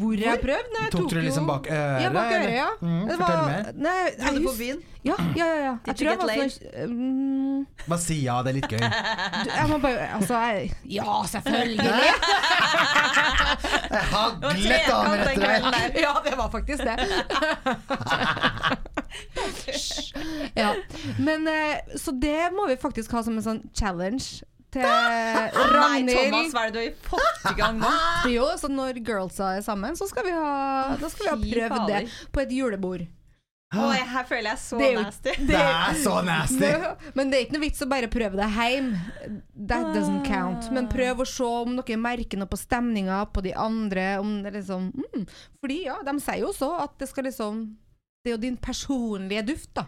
[0.00, 0.66] Hvor jeg har prøvd?
[0.74, 2.00] Nei, jeg Tok du det liksom bak øret?
[2.02, 2.66] Ja, bak øret, ja.
[2.66, 2.76] eller?
[2.82, 3.62] Mm, Det fortell var- mer.
[3.86, 4.82] Nei, jeg Dro du på hus- byen?
[5.06, 5.54] Ja, ja, ja.
[5.62, 5.72] ja.
[5.72, 8.66] Did Jeg you tror jeg get var sånn mm, Bare si ja, det er litt
[8.68, 8.78] gøy.
[8.82, 8.90] du,
[9.54, 11.86] Jeg må bare Altså, jeg, ja, selvfølgelig!
[11.86, 11.94] Jeg
[14.10, 15.94] har Det var glett damer trekant den etter kvelden der.
[16.02, 16.98] Ja, det var faktisk det.
[20.54, 20.74] ja.
[21.18, 24.44] Men eh, Så det må vi faktisk ha som en sånn challenge
[24.74, 27.92] til Nei, Thomas, hva er det du har fått i gang nå?
[28.36, 31.92] Jo, så når girlsa er sammen, så skal vi ha Da skal vi ha prøvd
[31.92, 32.02] det
[32.34, 33.06] på et julebord.
[33.74, 35.32] Oh, jeg, her føler jeg så Det er jo- nasty.
[35.48, 36.68] Det er så nasty!
[37.18, 39.00] Men det er ikke noe vits å bare prøve det hjemme.
[39.68, 40.70] That doesn't count.
[40.72, 44.06] Men prøv å se om dere merker noe på stemninga på de andre.
[44.22, 45.26] Om det liksom mm.
[45.60, 47.66] Fordi ja, de sier jo også at det skal liksom
[48.26, 49.84] Det er jo din personlige duft, da.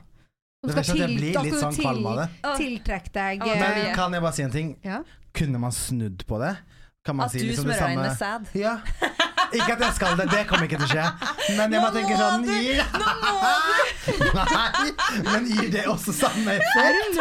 [0.62, 2.28] Som skal til- blir da litt skal sånn du kvalm av det.
[2.60, 4.76] Tiltrekke deg eh, men- Men kan jeg bare si en ting?
[4.84, 5.02] ja.
[5.34, 6.56] Kunne man snudd på det?
[7.04, 8.46] Kan man At si du liksom smører inn med sæd.
[8.54, 8.78] Ja.
[9.52, 11.06] Ikke at jeg skal det, det kommer ikke til å skje.
[11.58, 12.52] Men jeg må tenke sånn du!
[12.58, 12.82] gir,
[14.08, 17.18] Nei, men gir det også samme effekt?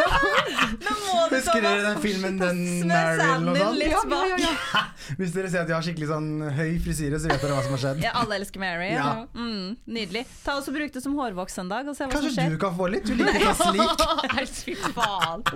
[0.84, 3.48] Nå må du Husker dere den filmen Den Mary og sånn?
[3.58, 4.84] Ja, ja, ja, ja.
[5.18, 7.74] Hvis dere ser at jeg har skikkelig sånn høy frisyre, så vet dere hva som
[7.76, 8.02] har skjedd.
[8.04, 8.90] Ja, alle elsker Mary.
[8.92, 9.06] Ja.
[9.32, 10.24] Mm, nydelig.
[10.44, 12.74] Ta og Bruk det som hårvoks en dag, og se hva som Kanskje du kan
[12.76, 13.08] få litt?
[13.08, 14.04] Du liker å ta slik.
[14.42, 15.46] Æsj, fy faen.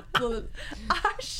[1.12, 1.34] Æsj.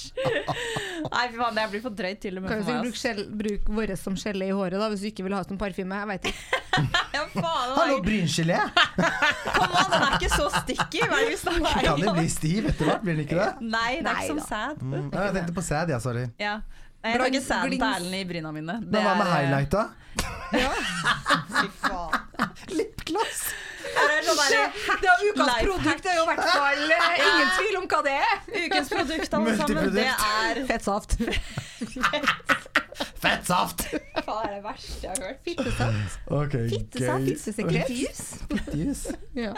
[1.08, 2.98] Nei, fy faen, det blir for drøyt til og med for meg.
[3.00, 5.98] skjell, bruk våre som skjelle i håret, da, hvis du ikke vil ha som parfyme.
[6.02, 6.60] Jeg vet ikke.
[7.12, 8.56] Ja, faen, Hallo, bryngelé!
[9.58, 11.02] Kom an, den er ikke så sticky.
[11.04, 13.48] Hva er det vi snakker Kan jo bli stiv etter hvert, blir den ikke det?
[13.74, 14.80] Nei, det er Nei ikke som sæd.
[14.80, 15.10] Mm.
[15.12, 16.24] Ja, jeg tenkte på sæd, ja, sorry.
[16.40, 16.54] Ja.
[17.02, 17.90] Jeg tar ikke.
[17.90, 18.78] Erlend i bryna mine.
[18.86, 19.84] Det Men hva med highlighta?
[20.54, 20.70] eh, da?
[21.58, 22.48] Fy faen.
[22.72, 23.44] Lipgloss!
[23.92, 24.38] Det er sånn
[25.28, 28.36] ukas produkt, det er jo i hvert fall eh, ingen tvil om hva det er.
[28.62, 31.18] Ukens produkt, alle sammen, det er Fettsaft.
[33.22, 33.84] Fettsaft!
[34.24, 35.40] Hva det er det verste jeg har hørt.
[35.46, 36.18] Fittesaft.
[36.38, 37.24] Okay, Fittesaft.
[37.24, 37.32] gøy.
[37.32, 37.90] Fittesekret.
[38.52, 39.02] Fittejus.
[39.38, 39.52] Ja.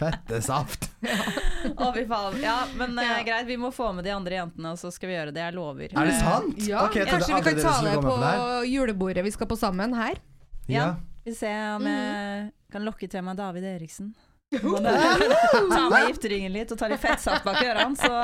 [0.00, 0.88] Fettesaft.
[1.80, 2.38] Å, fy faen.
[2.42, 5.16] Ja, men eh, greit, vi må få med de andre jentene, og så skal vi
[5.18, 5.42] gjøre det.
[5.44, 5.94] Jeg lover.
[5.94, 6.60] Er det sant?
[6.68, 10.20] Ja, Okay, kanskje vi kan ta det på på julebordet vi skal på sammen her.
[10.68, 10.74] Ja.
[10.74, 10.86] Ja.
[11.24, 11.88] Vi ser om Mm.
[11.88, 14.14] jeg kan lokke til meg David Eriksen.
[14.54, 18.12] Ta med gifteringen litt og ta litt fettsaft bak ørene, så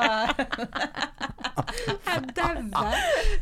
[2.11, 2.95] Jeg dauer.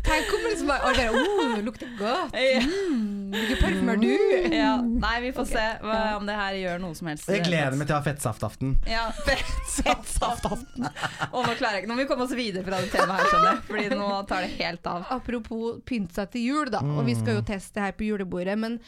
[0.06, 2.34] Tenk om liksom bare, bare oh, det lukter godt.
[2.36, 4.56] Mm, Hvilken parfyme har du?
[4.56, 4.72] ja.
[4.82, 7.30] Nei, vi får se hva, om det her gjør noe som helst.
[7.32, 8.74] Jeg gleder meg til å ha fettsaftaften.
[8.90, 9.06] Ja,
[9.78, 10.90] fettsaftaften.
[11.30, 13.30] Og nå klarer jeg ikke Nå må vi komme oss videre fra det temaet her,
[13.34, 13.62] skjønner jeg.
[13.70, 15.06] Fordi nå tar det helt av.
[15.20, 16.84] Apropos pynte seg til jul, da.
[16.98, 18.58] Og vi skal jo teste det her på julebordet.
[18.60, 18.80] Men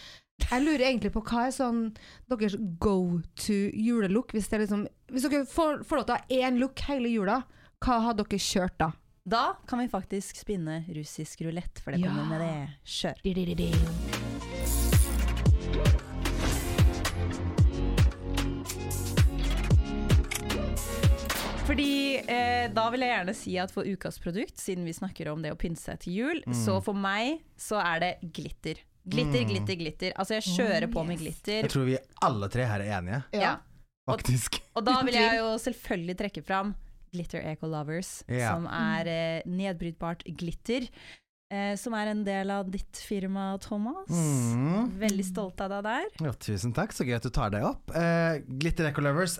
[0.49, 1.81] jeg lurer egentlig på hva er sånn
[2.31, 4.33] deres go to julelook?
[4.35, 7.11] Hvis, det er liksom, hvis dere får, får lov til å ha én look hele
[7.11, 7.41] jula,
[7.83, 8.91] hva har dere kjørt da?
[9.23, 12.09] Da kan vi faktisk spinne russisk rulett, for det Ja.
[12.09, 12.69] kommer med det.
[12.85, 13.21] Kjør.
[21.65, 25.43] Fordi eh, da vil jeg gjerne si at for ukas produkt, siden vi snakker om
[25.43, 28.81] det å pynte seg til jul, så for meg så er det glitter.
[29.09, 30.11] Glitter, glitter, glitter.
[30.15, 31.63] Altså jeg kjører på med glitter.
[31.63, 33.55] Jeg tror vi alle tre her er enige, Ja.
[34.09, 34.59] faktisk.
[34.77, 36.75] Og da vil jeg jo selvfølgelig trekke fram
[37.11, 38.53] Glitter Eco Lovers, Ja.
[38.53, 40.85] som er eh, nedbrytbart glitter.
[41.51, 44.07] Eh, som er en del av ditt firma, Thomas.
[44.07, 44.93] Mm.
[45.01, 46.05] Veldig stolt av deg der.
[46.23, 47.91] Ja, tusen takk, så gøy at du tar det opp.
[47.91, 49.35] Eh, Glitter Eco Lovers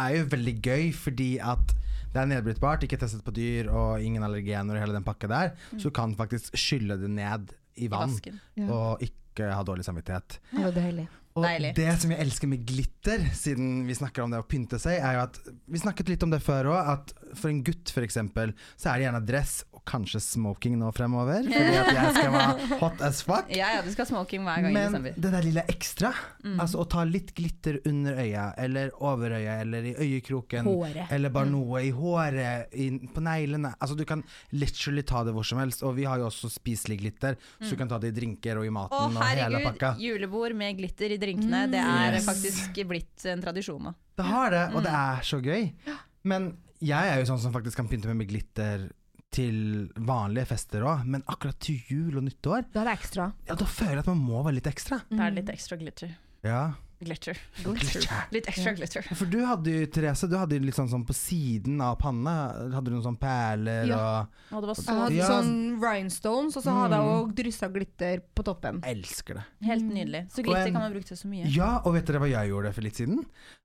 [0.00, 1.72] er jo veldig gøy fordi at
[2.12, 5.52] det er nedbrytbart, ikke testet på dyr og ingen allergener og hele den pakka der.
[5.78, 8.68] Så du kan faktisk skylle det ned i vann I Ja.
[8.72, 10.38] og ikke ha dårlig samvittighet.
[10.52, 11.08] Det var deilig.
[11.38, 11.68] Og Deilig.
[11.76, 15.14] det som jeg elsker med glitter, siden vi snakker om det å pynte seg, er
[15.14, 15.38] jo at
[15.70, 18.14] Vi snakket litt om det før òg, at for en gutt f.eks.,
[18.76, 21.42] så er det gjerne dress kanskje smoking nå fremover.
[21.50, 23.48] Fordi at jeg skal være hot as fuck.
[23.54, 25.14] Ja, ja, du skal smoking hver gang i Men desember.
[25.16, 26.56] det der lille ekstra, Mm.
[26.58, 31.10] altså å ta litt glitter under øya, eller over øya, eller i øyekroken, Håret.
[31.12, 31.32] eller Mm.
[31.34, 34.22] bare noe i håret, i, på neglene Altså du kan
[34.52, 37.76] literally ta det hvor som helst, og vi har jo også spiselig glitter, så du
[37.76, 39.62] kan ta det i drinker og i maten Å, og herregud!
[39.68, 39.96] pakka.
[40.00, 42.26] Julebord med glitter i drinkene, det er Yes.
[42.26, 43.94] faktisk blitt en tradisjon nå.
[44.16, 44.76] Det har det, Mm.
[44.76, 45.72] og det er så gøy.
[46.24, 48.90] Men jeg er jo sånn som faktisk kan pynte meg med glitter
[49.30, 53.32] til vanlige fester òg, men akkurat til jul og nyttår, Da er det ekstra.
[53.46, 55.02] ja da føler jeg at man må være litt ekstra.
[55.10, 56.16] Da er det litt ekstra glitter.
[56.42, 56.72] Ja.
[57.00, 57.38] Glitter.
[57.64, 58.02] Glitter.
[58.30, 59.02] Litt ekstra glitter.
[59.16, 62.34] For du hadde jo, Therese, du hadde jo litt sånn, sånn på siden av panna,
[62.74, 64.26] hadde du noen sånne perler Ja.
[64.52, 65.28] og Og det var Jeg hadde Ja.
[65.30, 67.14] sånn rhinestones, og så hadde jeg Mm.
[67.16, 68.82] òg dryssa glitter på toppen.
[68.84, 69.44] Jeg Elsker det.
[69.62, 70.28] helt nydelig.
[70.30, 71.46] Så glitter en- kan man bruke til så mye.
[71.54, 73.18] Ja, og vet dere hva jeg gjorde for litt siden?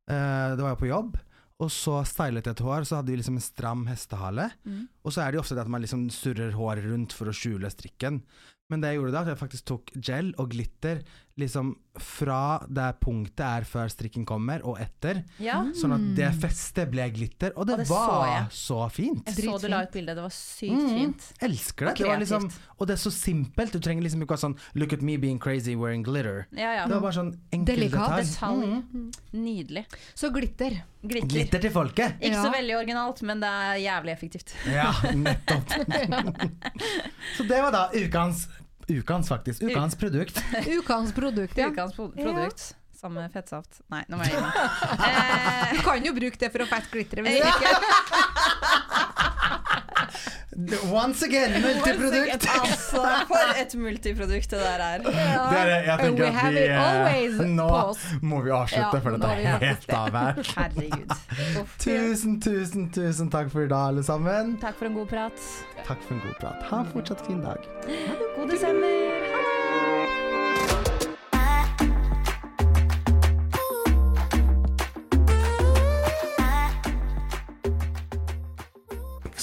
[0.08, 1.16] Uh, det var jeg på jobb,
[1.64, 4.50] og så stylet jeg et hår, så hadde vi liksom en stram hestehale.
[4.68, 4.82] Mm.
[5.08, 7.36] Og så er det jo ofte det at man liksom surrer håret rundt for å
[7.36, 8.20] skjule strikken.
[8.72, 11.00] Men det jeg gjorde da, at jeg faktisk tok gel og glitter
[11.38, 15.22] liksom fra der punktet er før strikken kommer, og etter.
[15.44, 15.62] Ja.
[15.76, 19.28] Sånn at det festet ble glitter, og det, Og det var så, så fint.
[19.28, 21.28] Jeg så du la ut bilde, det var sykt Mm, fint.
[21.44, 21.92] Elsker det.
[21.92, 22.48] Og det var liksom,
[22.80, 23.72] og det er så simpelt.
[23.76, 26.46] Du trenger liksom ikke ha sånn 'look at me being crazy wearing glitter'.
[26.56, 26.88] Ja, ja.
[26.88, 28.16] Det var bare sånn enkel Delikat.
[28.16, 28.26] detalj.
[28.32, 29.12] Detalj.
[29.34, 29.86] Nydelig.
[30.16, 30.84] Så glitter.
[31.04, 31.28] Glitter.
[31.28, 32.16] Glitter til folket!
[32.20, 32.44] Ikke Ja.
[32.44, 34.54] så veldig originalt, men det er jævlig effektivt.
[34.72, 35.68] Ja, nettopp.
[37.38, 38.48] så det var da ukens
[38.90, 39.62] Ukens, faktisk.
[39.66, 40.42] Ukens produkt.
[40.80, 41.68] Ukens produkt, ja.
[41.72, 42.76] Ukens pro- produkt.
[42.96, 43.82] Sammen med fettsaft.
[43.92, 44.54] Nei, nå må jeg gi meg.
[45.06, 47.26] Eh, Du kan jo bruke det for å fette glitteret.
[47.28, 47.74] hvis du ikke
[50.92, 52.48] Once again, multiprodukt!
[52.62, 55.02] altså, for et multiprodukt det der er.
[55.04, 57.68] Dere, jeg tenker at vi it eh, always Nå
[58.22, 60.40] må vi avslutte, Ja, for dette er helt av her.
[60.56, 61.18] Herregud.
[61.62, 61.76] Uff.
[61.84, 64.56] Tusen, tusen, tusen takk for i dag, alle sammen.
[64.64, 65.52] Takk for en god prat.
[65.84, 66.66] Takk for en god prat.
[66.72, 67.70] Ha en fortsatt fin dag.
[68.40, 68.98] God desember.
[69.36, 69.65] Ha det!